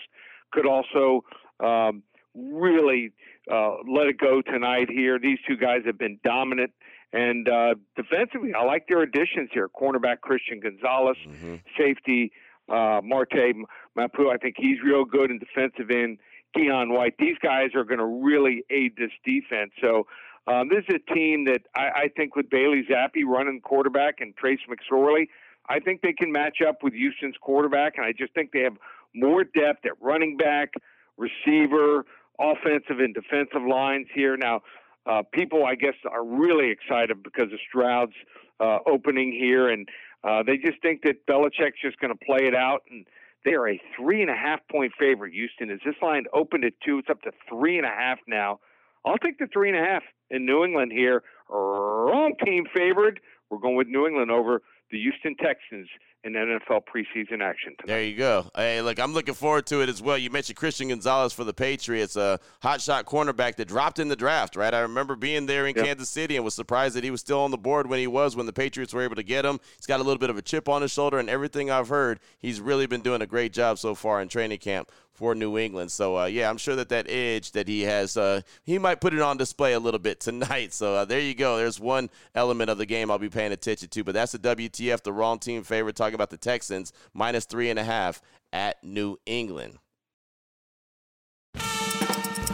could 0.51 0.67
also 0.67 1.25
um, 1.61 2.03
really 2.35 3.13
uh, 3.51 3.77
let 3.89 4.07
it 4.07 4.19
go 4.19 4.41
tonight 4.41 4.89
here. 4.89 5.19
These 5.19 5.39
two 5.47 5.57
guys 5.57 5.81
have 5.85 5.99
been 5.99 6.19
dominant. 6.25 6.73
And 7.13 7.49
uh, 7.49 7.75
defensively, 7.97 8.55
I 8.55 8.65
like 8.65 8.87
their 8.89 9.03
additions 9.03 9.51
here. 9.53 9.69
Cornerback 9.69 10.21
Christian 10.23 10.61
Gonzalez, 10.61 11.19
mm-hmm. 11.29 11.57
safety 11.77 12.33
uh, 12.69 13.01
Marte 13.05 13.55
Mapu. 13.95 14.31
I 14.31 14.39
think 14.39 14.55
he's 14.59 14.79
real 14.83 15.05
good 15.05 15.31
in 15.31 15.39
defensive 15.39 15.91
end. 15.91 16.19
Keion 16.57 16.97
White. 16.97 17.15
These 17.19 17.37
guys 17.43 17.71
are 17.75 17.85
going 17.85 17.99
to 17.99 18.07
really 18.07 18.65
aid 18.71 18.95
this 18.97 19.11
defense. 19.25 19.73
So 19.81 20.07
um, 20.47 20.69
this 20.69 20.85
is 20.89 20.97
a 20.97 21.15
team 21.15 21.45
that 21.45 21.63
I, 21.75 22.05
I 22.05 22.09
think 22.17 22.37
with 22.37 22.51
Bailey 22.51 22.83
Zappe 22.91 23.25
running 23.27 23.61
quarterback 23.61 24.21
and 24.21 24.37
Trace 24.37 24.61
McSorley, 24.69 25.29
I 25.69 25.79
think 25.79 26.03
they 26.03 26.13
can 26.13 26.33
match 26.33 26.59
up 26.67 26.83
with 26.83 26.93
Houston's 26.93 27.37
quarterback, 27.41 27.97
and 27.97 28.05
I 28.05 28.13
just 28.13 28.35
think 28.35 28.51
they 28.53 28.63
have 28.63 28.77
more 29.15 29.45
depth 29.45 29.87
at 29.87 29.93
running 30.01 30.37
back, 30.37 30.73
receiver, 31.17 32.05
offensive 32.41 32.99
and 32.99 33.15
defensive 33.15 33.63
lines 33.69 34.09
here. 34.13 34.37
Now, 34.37 34.63
uh, 35.07 35.23
people, 35.33 35.65
I 35.65 35.77
guess, 35.77 35.95
are 36.11 36.25
really 36.25 36.71
excited 36.71 37.23
because 37.23 37.53
of 37.53 37.59
Stroud's 37.69 38.15
uh, 38.59 38.79
opening 38.87 39.33
here, 39.33 39.69
and 39.69 39.89
uh, 40.25 40.43
they 40.43 40.57
just 40.57 40.83
think 40.83 41.03
that 41.03 41.27
Belichick's 41.27 41.81
just 41.81 41.99
going 42.01 42.13
to 42.13 42.25
play 42.25 42.47
it 42.47 42.55
out 42.55 42.83
and– 42.91 43.07
they 43.45 43.53
are 43.53 43.69
a 43.69 43.81
three 43.97 44.21
and 44.23 44.31
a 44.31 44.37
half 44.37 44.61
point 44.71 44.93
favorite. 44.99 45.33
Houston 45.33 45.71
is 45.71 45.81
this 45.85 45.95
line 46.03 46.25
opened 46.33 46.65
at 46.65 46.75
two? 46.85 46.99
It's 46.99 47.11
up 47.11 47.23
to 47.23 47.33
three 47.49 47.77
and 47.77 47.87
a 47.87 47.91
half 47.91 48.19
now. 48.27 48.61
I'll 49.05 49.19
take 49.19 49.39
the 49.39 49.49
three 49.53 49.69
and 49.69 49.79
a 49.79 49.83
half 49.83 50.03
in 50.31 50.47
New 50.47 50.65
England 50.65 50.93
here. 50.93 51.23
Wrong 51.49 52.35
team 52.45 52.65
favored. 52.75 53.21
We're 53.51 53.59
going 53.59 53.77
with 53.77 53.89
New 53.89 54.07
England 54.07 54.31
over 54.31 54.63
the 54.91 54.99
Houston 54.99 55.37
Texans 55.37 55.89
in 56.25 56.35
NFL 56.35 56.83
preseason 56.85 57.43
action 57.43 57.75
tonight. 57.79 57.87
There 57.87 58.03
you 58.03 58.17
go. 58.17 58.47
Hey, 58.55 58.81
look, 58.81 59.01
I'm 59.01 59.13
looking 59.13 59.35
forward 59.35 59.67
to 59.67 59.81
it 59.81 59.89
as 59.89 60.01
well. 60.01 60.17
You 60.17 60.31
mentioned 60.31 60.57
Christian 60.57 60.89
Gonzalez 60.89 61.33
for 61.33 61.45
the 61.45 61.53
Patriots, 61.53 62.15
a 62.17 62.39
hotshot 62.63 63.05
cornerback 63.05 63.57
that 63.57 63.67
dropped 63.67 63.99
in 63.99 64.09
the 64.09 64.17
draft, 64.17 64.55
right? 64.55 64.73
I 64.73 64.81
remember 64.81 65.17
being 65.17 65.47
there 65.47 65.67
in 65.67 65.75
yep. 65.75 65.85
Kansas 65.85 66.09
City 66.09 66.37
and 66.37 66.45
was 66.45 66.55
surprised 66.55 66.95
that 66.95 67.05
he 67.05 67.11
was 67.11 67.21
still 67.21 67.41
on 67.41 67.51
the 67.51 67.59
board 67.59 67.89
when 67.89 67.99
he 67.99 68.07
was 68.07 68.37
when 68.37 68.47
the 68.47 68.53
Patriots 68.53 68.95
were 68.95 69.03
able 69.03 69.17
to 69.17 69.23
get 69.23 69.45
him. 69.45 69.59
He's 69.77 69.87
got 69.87 70.01
a 70.01 70.05
little 70.05 70.21
bit 70.21 70.31
of 70.31 70.37
a 70.37 70.43
chip 70.43 70.69
on 70.69 70.83
his 70.83 70.93
shoulder, 70.93 71.19
and 71.19 71.29
everything 71.29 71.71
I've 71.71 71.89
heard, 71.89 72.21
he's 72.39 72.61
really 72.61 72.87
been 72.87 73.03
doing 73.03 73.23
a 73.23 73.27
great 73.27 73.53
job 73.53 73.79
so 73.79 73.95
far 73.95 74.23
in 74.23 74.29
training 74.29 74.59
camp 74.59 74.91
for 75.23 75.37
New 75.37 75.57
England. 75.57 75.93
So 75.93 76.19
uh, 76.19 76.25
yeah, 76.25 76.51
I'm 76.51 76.59
sure 76.59 76.75
that 76.75 76.89
that 76.89 77.09
edge 77.09 77.53
that 77.53 77.69
he 77.69 77.83
has, 77.83 78.17
uh, 78.17 78.41
he 78.65 78.77
might 78.77 79.01
put 79.01 79.15
it 79.15 79.21
on 79.21 79.37
display 79.37 79.73
a 79.73 79.79
little 79.79 80.01
bit 80.01 80.19
tonight. 80.19 80.73
So 80.73 80.97
uh, 80.97 81.05
there 81.05 81.21
you 81.21 81.33
go. 81.33 81.59
There's 81.59 81.79
one 81.79 82.11
element 82.35 82.71
of 82.71 82.79
the 82.79 82.87
game 82.87 83.09
I'll 83.09 83.21
be 83.21 83.29
paying 83.29 83.53
attention 83.53 83.89
to. 83.89 84.03
But 84.03 84.15
that's 84.15 84.33
the 84.33 84.41
WTF, 84.41 85.05
the 85.05 85.13
wrong 85.13 85.39
team 85.39 85.63
favorite. 85.63 85.95
Talking 85.95 86.17
about 86.17 86.31
the 86.31 86.37
Texans 86.37 86.93
minus 87.15 87.45
three 87.45 87.71
and 87.71 87.79
a 87.79 87.85
half 87.85 88.21
at 88.53 88.83
New 88.83 89.17
England. 89.25 89.79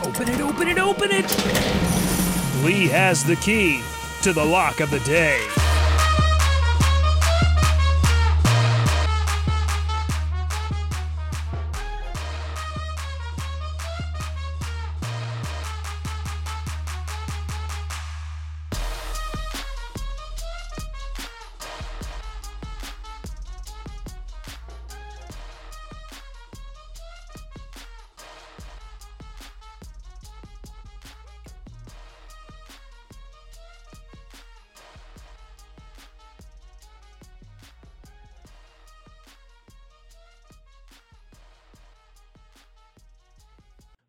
Open 0.02 0.28
it, 0.28 0.40
open 0.42 0.68
it, 0.68 0.78
open 0.78 1.08
it. 1.10 1.24
Lee 2.62 2.86
has 2.88 3.24
the 3.24 3.36
key 3.36 3.80
to 4.20 4.34
the 4.34 4.44
lock 4.44 4.80
of 4.80 4.90
the 4.90 5.00
day. 5.00 5.42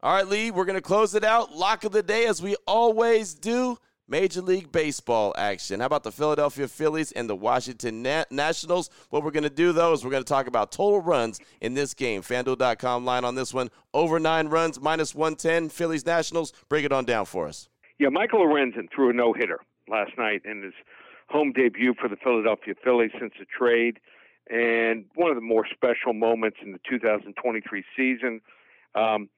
All 0.02 0.14
right, 0.14 0.26
Lee, 0.26 0.50
we're 0.50 0.64
going 0.64 0.78
to 0.78 0.82
close 0.82 1.14
it 1.14 1.26
out. 1.26 1.54
Lock 1.54 1.84
of 1.84 1.92
the 1.92 2.02
day, 2.02 2.26
as 2.26 2.42
we 2.42 2.56
always 2.66 3.34
do. 3.34 3.78
Major 4.08 4.42
League 4.42 4.72
Baseball 4.72 5.36
action. 5.38 5.82
How 5.82 5.88
about 5.88 6.04
the 6.04 6.12
Philadelphia 6.12 6.70
Phillies 6.70 7.12
and 7.12 7.30
the 7.30 7.36
Washington 7.36 8.02
Na- 8.02 8.24
Nationals? 8.32 8.90
What 9.10 9.26
we're 9.26 9.32
going 9.32 9.44
to 9.44 9.50
do, 9.50 9.74
though, 9.74 9.92
is 9.92 10.06
we're 10.06 10.12
going 10.12 10.24
to 10.24 10.28
talk 10.28 10.48
about 10.48 10.72
total 10.72 11.02
runs 11.02 11.42
in 11.60 11.74
this 11.74 11.94
game. 11.94 12.22
FanDuel.com 12.22 13.04
line 13.04 13.26
on 13.26 13.36
this 13.36 13.54
one. 13.54 13.70
Over 13.94 14.20
nine 14.20 14.48
runs, 14.48 14.80
minus 14.80 15.14
110. 15.14 15.68
Phillies 15.68 16.06
Nationals. 16.06 16.54
Bring 16.70 16.86
it 16.86 16.94
on 16.94 17.04
down 17.04 17.26
for 17.26 17.48
us. 17.48 17.68
Yeah, 18.00 18.08
Michael 18.08 18.40
Lorenzen 18.40 18.88
threw 18.96 19.10
a 19.10 19.14
no 19.14 19.34
hitter 19.34 19.60
last 19.90 20.12
night 20.18 20.44
in 20.46 20.64
his 20.64 20.74
home 21.28 21.52
debut 21.52 21.94
for 22.00 22.08
the 22.08 22.16
Philadelphia 22.16 22.74
Phillies 22.82 23.12
since 23.20 23.34
the 23.38 23.46
trade, 23.46 24.00
and 24.50 25.04
one 25.16 25.30
of 25.30 25.36
the 25.36 25.42
more 25.42 25.68
special 25.72 26.14
moments 26.14 26.58
in 26.64 26.72
the 26.72 26.80
2023 26.90 27.84
season. 27.98 28.40
Um, 28.96 29.30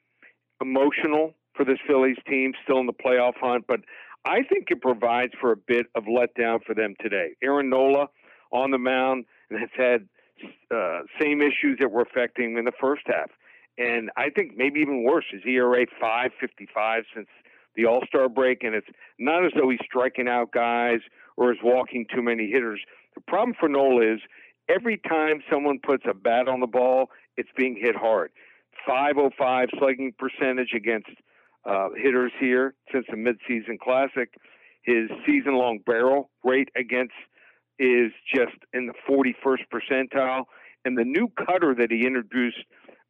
emotional 0.61 1.33
for 1.55 1.65
this 1.65 1.79
Phillies 1.87 2.17
team, 2.27 2.53
still 2.63 2.79
in 2.79 2.85
the 2.85 2.93
playoff 2.93 3.33
hunt, 3.41 3.65
but 3.67 3.81
I 4.25 4.43
think 4.43 4.67
it 4.69 4.81
provides 4.81 5.33
for 5.39 5.51
a 5.51 5.57
bit 5.57 5.87
of 5.95 6.03
letdown 6.03 6.63
for 6.63 6.75
them 6.75 6.95
today. 7.01 7.31
Aaron 7.43 7.69
Nola 7.69 8.07
on 8.51 8.71
the 8.71 8.77
mound 8.77 9.25
and 9.49 9.59
has 9.59 9.69
had 9.75 10.07
uh, 10.73 11.01
same 11.19 11.41
issues 11.41 11.77
that 11.79 11.91
were 11.91 12.01
affecting 12.01 12.51
him 12.51 12.57
in 12.57 12.65
the 12.65 12.71
first 12.79 13.03
half. 13.05 13.31
And 13.77 14.11
I 14.17 14.29
think 14.29 14.55
maybe 14.55 14.79
even 14.79 15.03
worse, 15.03 15.25
his 15.31 15.41
ERA 15.45 15.85
555 15.99 17.03
since 17.15 17.27
the 17.75 17.85
All 17.85 18.01
Star 18.07 18.29
break. 18.29 18.63
And 18.63 18.75
it's 18.75 18.87
not 19.17 19.45
as 19.45 19.51
though 19.55 19.69
he's 19.69 19.79
striking 19.83 20.27
out 20.27 20.51
guys 20.51 20.99
or 21.37 21.51
is 21.51 21.57
walking 21.63 22.05
too 22.13 22.21
many 22.21 22.49
hitters. 22.49 22.81
The 23.15 23.21
problem 23.21 23.55
for 23.59 23.69
Nola 23.69 24.13
is 24.13 24.19
every 24.69 24.97
time 24.97 25.41
someone 25.51 25.79
puts 25.81 26.03
a 26.09 26.13
bat 26.13 26.47
on 26.47 26.59
the 26.59 26.67
ball, 26.67 27.09
it's 27.37 27.49
being 27.57 27.77
hit 27.79 27.95
hard. 27.95 28.31
505 28.85 29.69
slugging 29.77 30.13
percentage 30.17 30.73
against 30.75 31.09
uh, 31.65 31.89
hitters 31.95 32.31
here 32.39 32.73
since 32.91 33.05
the 33.09 33.17
midseason 33.17 33.79
classic. 33.79 34.33
His 34.83 35.09
season 35.25 35.55
long 35.55 35.79
barrel 35.85 36.29
rate 36.43 36.69
against 36.75 37.13
is 37.77 38.11
just 38.33 38.55
in 38.73 38.87
the 38.87 38.93
41st 39.09 39.65
percentile. 39.71 40.45
And 40.85 40.97
the 40.97 41.03
new 41.03 41.29
cutter 41.29 41.75
that 41.75 41.91
he 41.91 42.05
introduced 42.07 42.63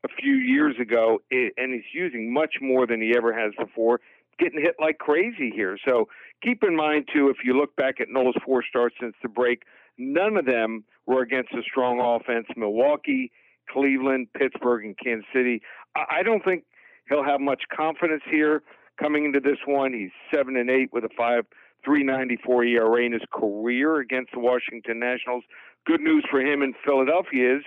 a 0.03 0.09
few 0.09 0.33
years 0.33 0.75
ago, 0.81 1.19
and 1.31 1.73
he's 1.73 1.93
using 1.93 2.33
much 2.33 2.55
more 2.61 2.87
than 2.87 3.01
he 3.01 3.13
ever 3.15 3.33
has 3.33 3.53
before, 3.57 4.01
getting 4.39 4.59
hit 4.61 4.75
like 4.79 4.97
crazy 4.97 5.51
here. 5.53 5.77
So 5.87 6.07
keep 6.43 6.63
in 6.63 6.75
mind, 6.75 7.07
too, 7.13 7.29
if 7.29 7.37
you 7.45 7.53
look 7.57 7.75
back 7.75 8.01
at 8.01 8.07
Nola's 8.09 8.35
four 8.45 8.63
starts 8.67 8.95
since 8.99 9.13
the 9.21 9.29
break, 9.29 9.63
none 9.97 10.37
of 10.37 10.45
them 10.45 10.83
were 11.05 11.21
against 11.21 11.53
a 11.53 11.61
strong 11.63 11.99
offense. 12.01 12.47
Milwaukee, 12.57 13.31
Cleveland, 13.69 14.27
Pittsburgh, 14.37 14.85
and 14.85 14.97
Kansas 14.97 15.25
City. 15.33 15.61
I 15.95 16.23
don't 16.23 16.43
think 16.43 16.63
he'll 17.09 17.23
have 17.23 17.41
much 17.41 17.63
confidence 17.75 18.23
here 18.29 18.63
coming 18.99 19.25
into 19.25 19.39
this 19.39 19.57
one. 19.65 19.93
He's 19.93 20.11
seven 20.33 20.55
and 20.55 20.69
eight 20.69 20.91
with 20.93 21.03
a 21.03 21.09
five 21.17 21.45
three 21.83 22.03
ninety 22.03 22.37
four 22.45 22.63
ERA 22.63 23.03
in 23.03 23.13
his 23.13 23.23
career 23.33 23.97
against 23.99 24.31
the 24.33 24.39
Washington 24.39 24.99
Nationals. 24.99 25.43
Good 25.85 26.01
news 26.01 26.25
for 26.29 26.39
him 26.41 26.61
in 26.61 26.73
Philadelphia 26.85 27.57
is 27.57 27.63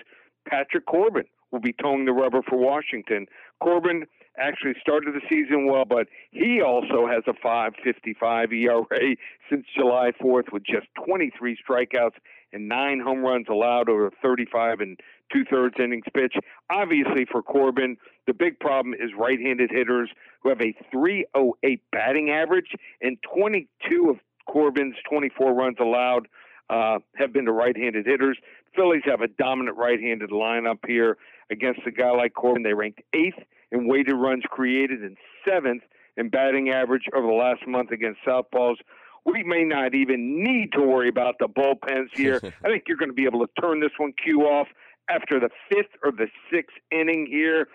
Patrick 0.49 0.87
Corbin 0.87 1.25
will 1.51 1.61
be 1.61 1.73
toeing 1.73 2.05
the 2.05 2.13
rubber 2.13 2.43
for 2.43 2.59
Washington. 2.59 3.27
Corbin 3.63 4.07
actually 4.37 4.75
started 4.81 5.15
the 5.15 5.21
season 5.29 5.67
well, 5.67 5.85
but 5.85 6.09
he 6.33 6.61
also 6.61 7.07
has 7.07 7.23
a 7.29 7.33
5.55 7.33 8.53
ERA 8.53 9.17
since 9.49 9.65
July 9.77 10.11
4th 10.21 10.53
with 10.53 10.65
just 10.65 10.89
23 11.07 11.57
strikeouts 11.57 12.17
and 12.53 12.69
nine 12.69 13.01
home 13.01 13.21
runs 13.21 13.47
allowed 13.49 13.89
over 13.89 14.11
35 14.23 14.81
and 14.81 14.99
two 15.35 15.45
thirds 15.51 15.75
innings 15.79 16.05
pitch. 16.15 16.35
Obviously, 16.71 17.27
for 17.31 17.43
Corbin, 17.43 17.97
the 18.27 18.35
big 18.35 18.59
problem 18.61 18.95
is 18.95 19.11
right 19.19 19.41
handed 19.41 19.71
hitters 19.71 20.11
who 20.43 20.49
have 20.51 20.61
a 20.61 20.75
308 20.93 21.83
batting 21.93 22.31
average, 22.31 22.73
and 23.01 23.17
22 23.35 24.11
of 24.11 24.17
Corbin's 24.47 24.95
24 25.09 25.55
runs 25.55 25.77
allowed 25.81 26.29
uh, 26.71 26.99
have 27.17 27.33
been 27.33 27.47
to 27.47 27.53
right 27.53 27.77
handed 27.77 28.07
hitters. 28.07 28.39
Phillies 28.75 29.03
have 29.05 29.21
a 29.21 29.29
dominant 29.29 29.77
right 29.77 30.01
handed 30.01 30.31
lineup 30.31 30.79
here 30.87 31.17
against 31.51 31.81
a 31.87 31.91
guy 31.91 32.11
like 32.11 32.35
Corbin. 32.35 32.63
They 32.63 32.75
ranked 32.75 33.03
eighth 33.13 33.39
in 33.71 33.89
weighted 33.89 34.15
runs 34.15 34.45
created 34.49 35.03
and 35.03 35.17
seventh 35.47 35.83
in 36.17 36.29
batting 36.29 36.71
average 36.71 37.05
over 37.15 37.27
the 37.27 37.33
last 37.33 37.67
month 37.67 37.91
against 37.91 38.21
Southpaws 38.27 38.77
we 39.25 39.43
may 39.43 39.65
not 39.65 39.95
even 39.95 40.43
need 40.43 40.73
to 40.73 40.83
worry 40.83 41.09
about 41.09 41.37
the 41.39 41.49
bullpens 41.49 42.09
here. 42.13 42.41
I 42.65 42.69
think 42.69 42.85
you're 42.87 42.97
going 42.97 43.09
to 43.09 43.15
be 43.15 43.25
able 43.25 43.41
to 43.47 43.53
turn 43.61 43.81
this 43.81 43.91
one 43.97 44.13
cue 44.23 44.43
off 44.43 44.69
after 45.09 45.41
the 45.41 45.51
fifth 45.71 45.93
or 46.03 46.13
the 46.13 46.29
sixth 46.53 46.77
inning 46.91 47.27
here. 47.31 47.69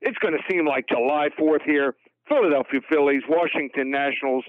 It's 0.00 0.18
going 0.18 0.34
to 0.34 0.42
seem 0.50 0.66
like 0.66 0.86
July 0.88 1.28
4th 1.38 1.62
here. 1.64 1.94
Philadelphia 2.28 2.80
Phillies, 2.90 3.22
Washington 3.28 3.90
Nationals 3.90 4.44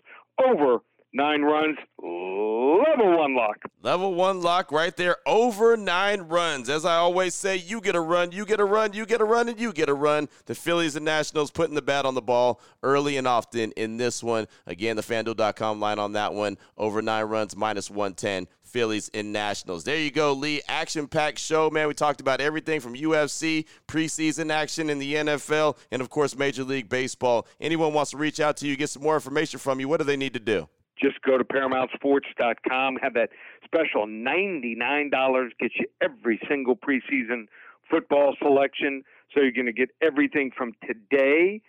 over 0.46 0.80
nine 1.16 1.44
runs, 1.44 1.78
level 1.98 3.18
one 3.18 3.36
lock. 3.36 3.56
Level 3.82 4.14
one 4.14 4.42
lock 4.42 4.72
right 4.72 4.96
there, 4.98 5.18
over 5.26 5.78
nine 5.78 6.24
runs. 6.24 6.70
As 6.70 6.86
I 6.86 6.98
always 6.98 7.34
say, 7.34 7.56
you 7.56 7.80
get 7.80 7.96
a 7.96 8.02
run, 8.02 8.34
you 8.34 8.46
get 8.46 8.60
a 8.60 8.66
run, 8.66 8.92
you 8.92 9.06
get 9.06 9.22
a 9.22 9.26
run, 9.26 9.48
and 9.48 9.60
you 9.60 9.72
get 9.72 9.88
a 9.88 9.94
run. 9.94 10.28
The 10.46 10.56
Phillies 10.56 10.98
and 10.98 11.06
Nationals 11.06 11.52
putting 11.52 11.76
the 11.76 11.82
bat 11.82 12.06
on 12.06 12.16
the 12.16 12.22
ball 12.22 12.60
early 12.84 13.16
and 13.16 13.28
often 13.28 13.72
in 13.72 13.96
this 13.96 14.22
one. 14.22 14.48
Again, 14.68 14.98
the 14.98 15.02
FanDuel.com 15.02 15.80
line 15.80 16.00
on 16.00 16.12
that 16.14 16.34
one, 16.34 16.58
over 16.78 17.02
nine 17.02 17.26
runs, 17.26 17.56
minus 17.56 17.90
110. 17.90 18.48
Phillies 18.64 19.10
and 19.14 19.32
Nationals. 19.32 19.86
There 19.86 19.98
you 19.98 20.12
go, 20.12 20.34
Lee. 20.34 20.62
Action 20.68 21.08
packed 21.08 21.40
show, 21.40 21.70
man. 21.70 21.88
We 21.88 21.94
talked 21.94 22.20
about 22.20 22.42
everything 22.42 22.82
from 22.82 22.94
UFC, 22.94 23.64
preseason 23.88 24.52
action 24.52 24.90
in 24.90 25.00
the 25.00 25.14
NFL, 25.14 25.78
and 25.92 26.02
of 26.02 26.10
course, 26.10 26.36
Major 26.36 26.66
League 26.66 26.90
Baseball. 26.90 27.48
Anyone 27.62 27.94
wants 27.94 28.12
to 28.12 28.18
reach 28.18 28.42
out 28.42 28.58
to 28.58 28.68
you, 28.68 28.76
get 28.76 28.90
some 28.90 29.04
more 29.04 29.16
information 29.16 29.60
from 29.60 29.80
you, 29.80 29.88
what 29.88 30.02
do 30.02 30.04
they 30.04 30.18
need 30.18 30.34
to 30.34 30.42
do? 30.42 30.68
Just 31.02 31.22
go 31.22 31.38
to 31.38 31.44
ParamountSports.com. 31.44 32.98
Have 33.02 33.14
that 33.16 33.30
special 33.64 34.06
$99 34.08 35.50
get 35.60 35.72
you 35.76 35.88
every 36.02 36.40
single 36.48 36.76
preseason 36.76 37.48
football 37.90 38.36
selection. 38.42 39.04
So 39.34 39.42
you're 39.42 39.52
going 39.52 39.66
to 39.66 39.74
get 39.74 39.90
everything 40.02 40.52
from 40.56 40.74
today 40.88 41.62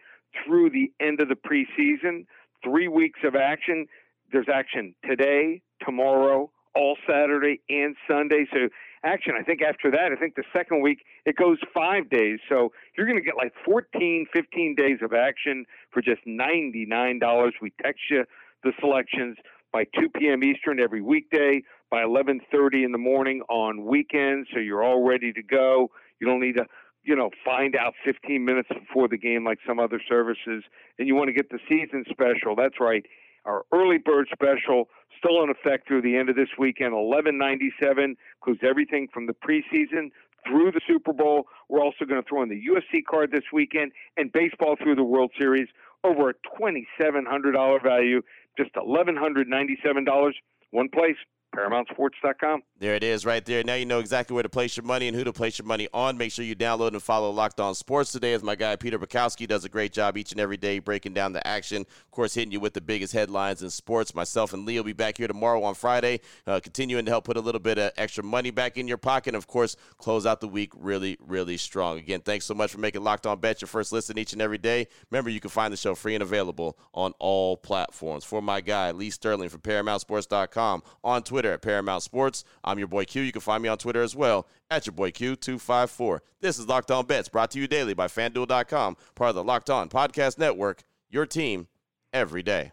through 0.44 0.70
the 0.70 0.92
end 1.00 1.20
of 1.20 1.28
the 1.28 1.34
preseason. 1.34 2.26
Three 2.62 2.88
weeks 2.88 3.20
of 3.24 3.34
action. 3.34 3.86
There's 4.32 4.48
action 4.52 4.94
today, 5.04 5.62
tomorrow, 5.84 6.50
all 6.74 6.96
Saturday 7.08 7.60
and 7.68 7.96
Sunday. 8.08 8.46
So 8.52 8.68
action, 9.04 9.34
I 9.38 9.42
think 9.42 9.62
after 9.62 9.90
that, 9.90 10.10
I 10.12 10.16
think 10.16 10.34
the 10.34 10.44
second 10.52 10.82
week 10.82 11.04
it 11.24 11.36
goes 11.36 11.58
five 11.72 12.10
days. 12.10 12.38
So 12.48 12.72
you're 12.96 13.06
going 13.06 13.18
to 13.18 13.24
get 13.24 13.36
like 13.36 13.52
14, 13.64 14.26
15 14.32 14.74
days 14.74 14.98
of 15.02 15.12
action 15.12 15.64
for 15.90 16.02
just 16.02 16.24
$99. 16.26 17.50
We 17.62 17.72
text 17.82 18.02
you 18.10 18.24
the 18.62 18.72
selections 18.80 19.36
by 19.72 19.84
2 19.98 20.08
p.m. 20.18 20.42
Eastern 20.42 20.80
every 20.80 21.02
weekday, 21.02 21.62
by 21.90 22.02
11:30 22.02 22.84
in 22.84 22.92
the 22.92 22.98
morning 22.98 23.42
on 23.48 23.84
weekends, 23.84 24.48
so 24.52 24.60
you're 24.60 24.82
all 24.82 25.06
ready 25.06 25.32
to 25.32 25.42
go. 25.42 25.90
You 26.20 26.26
don't 26.26 26.40
need 26.40 26.56
to, 26.56 26.66
you 27.02 27.14
know, 27.14 27.30
find 27.44 27.76
out 27.76 27.94
15 28.04 28.44
minutes 28.44 28.68
before 28.68 29.08
the 29.08 29.18
game 29.18 29.44
like 29.44 29.58
some 29.66 29.78
other 29.78 30.00
services, 30.08 30.64
and 30.98 31.06
you 31.06 31.14
want 31.14 31.28
to 31.28 31.34
get 31.34 31.50
the 31.50 31.58
season 31.68 32.04
special. 32.10 32.56
That's 32.56 32.80
right. 32.80 33.04
Our 33.44 33.64
early 33.72 33.98
bird 33.98 34.28
special 34.32 34.88
still 35.18 35.42
in 35.42 35.50
effect 35.50 35.86
through 35.86 36.02
the 36.02 36.16
end 36.16 36.28
of 36.28 36.36
this 36.36 36.48
weekend. 36.58 36.92
11.97 36.92 38.16
includes 38.40 38.60
everything 38.62 39.08
from 39.12 39.26
the 39.26 39.34
preseason 39.34 40.10
through 40.46 40.72
the 40.72 40.80
Super 40.86 41.12
Bowl. 41.12 41.44
We're 41.68 41.82
also 41.82 42.04
going 42.04 42.22
to 42.22 42.28
throw 42.28 42.42
in 42.42 42.48
the 42.48 42.60
UFC 42.60 43.04
card 43.08 43.30
this 43.30 43.44
weekend 43.52 43.92
and 44.16 44.32
baseball 44.32 44.76
through 44.82 44.96
the 44.96 45.04
World 45.04 45.32
Series 45.38 45.68
over 46.04 46.30
a 46.30 46.34
$2,700 46.60 47.82
value 47.82 48.22
just 48.56 48.72
$1,197, 48.74 50.32
one 50.70 50.88
place, 50.88 51.16
ParamountSports.com. 51.56 52.62
There 52.78 52.94
it 52.94 53.02
is 53.02 53.24
right 53.24 53.44
there. 53.44 53.64
Now 53.64 53.74
you 53.74 53.86
know 53.86 53.98
exactly 53.98 54.34
where 54.34 54.42
to 54.42 54.48
place 54.48 54.76
your 54.76 54.84
money 54.84 55.08
and 55.08 55.16
who 55.16 55.24
to 55.24 55.32
place 55.32 55.58
your 55.58 55.66
money 55.66 55.88
on. 55.94 56.18
Make 56.18 56.32
sure 56.32 56.44
you 56.44 56.54
download 56.54 56.88
and 56.88 57.02
follow 57.02 57.30
Locked 57.30 57.60
On 57.60 57.74
Sports 57.74 58.12
today 58.12 58.34
as 58.34 58.42
my 58.42 58.54
guy 58.54 58.76
Peter 58.76 58.98
Bukowski 58.98 59.48
does 59.48 59.64
a 59.64 59.68
great 59.68 59.92
job 59.92 60.18
each 60.18 60.32
and 60.32 60.40
every 60.40 60.58
day 60.58 60.78
breaking 60.78 61.14
down 61.14 61.32
the 61.32 61.46
action. 61.46 61.82
Of 61.82 62.10
course, 62.10 62.34
hitting 62.34 62.52
you 62.52 62.60
with 62.60 62.74
the 62.74 62.80
biggest 62.80 63.12
headlines 63.14 63.62
in 63.62 63.70
sports. 63.70 64.14
Myself 64.14 64.52
and 64.52 64.66
Lee 64.66 64.76
will 64.76 64.84
be 64.84 64.92
back 64.92 65.16
here 65.16 65.28
tomorrow 65.28 65.62
on 65.62 65.74
Friday, 65.74 66.20
uh, 66.46 66.60
continuing 66.62 67.06
to 67.06 67.10
help 67.10 67.24
put 67.24 67.36
a 67.36 67.40
little 67.40 67.60
bit 67.60 67.78
of 67.78 67.92
extra 67.96 68.22
money 68.22 68.50
back 68.50 68.76
in 68.76 68.86
your 68.86 68.98
pocket. 68.98 69.28
And 69.28 69.36
of 69.36 69.46
course, 69.46 69.76
close 69.96 70.26
out 70.26 70.40
the 70.40 70.48
week 70.48 70.72
really, 70.76 71.16
really 71.20 71.56
strong. 71.56 71.98
Again, 71.98 72.20
thanks 72.20 72.44
so 72.44 72.54
much 72.54 72.70
for 72.70 72.78
making 72.78 73.02
Locked 73.02 73.26
On 73.26 73.38
Bet 73.40 73.62
your 73.62 73.68
first 73.68 73.92
listen 73.92 74.18
each 74.18 74.34
and 74.34 74.42
every 74.42 74.58
day. 74.58 74.86
Remember, 75.10 75.30
you 75.30 75.40
can 75.40 75.50
find 75.50 75.72
the 75.72 75.76
show 75.78 75.94
free 75.94 76.14
and 76.14 76.22
available 76.22 76.78
on 76.92 77.14
all 77.18 77.56
platforms. 77.56 78.24
For 78.24 78.42
my 78.42 78.60
guy, 78.60 78.90
Lee 78.90 79.10
Sterling 79.10 79.48
from 79.48 79.60
ParamountSports.com, 79.60 80.82
on 81.02 81.22
Twitter 81.22 81.45
at 81.52 81.62
Paramount 81.62 82.02
Sports. 82.02 82.44
I'm 82.64 82.78
your 82.78 82.88
boy 82.88 83.04
Q. 83.04 83.22
You 83.22 83.32
can 83.32 83.40
find 83.40 83.62
me 83.62 83.68
on 83.68 83.78
Twitter 83.78 84.02
as 84.02 84.14
well 84.16 84.46
at 84.70 84.86
your 84.86 84.92
boy 84.92 85.10
Q254. 85.10 86.20
This 86.40 86.58
is 86.58 86.68
Locked 86.68 86.90
On 86.90 87.04
Bets 87.04 87.28
brought 87.28 87.50
to 87.52 87.58
you 87.58 87.66
daily 87.66 87.94
by 87.94 88.06
FanDuel.com, 88.06 88.96
part 89.14 89.30
of 89.30 89.34
the 89.34 89.44
Locked 89.44 89.70
On 89.70 89.88
Podcast 89.88 90.38
Network, 90.38 90.82
your 91.10 91.26
team 91.26 91.68
every 92.12 92.42
day. 92.42 92.72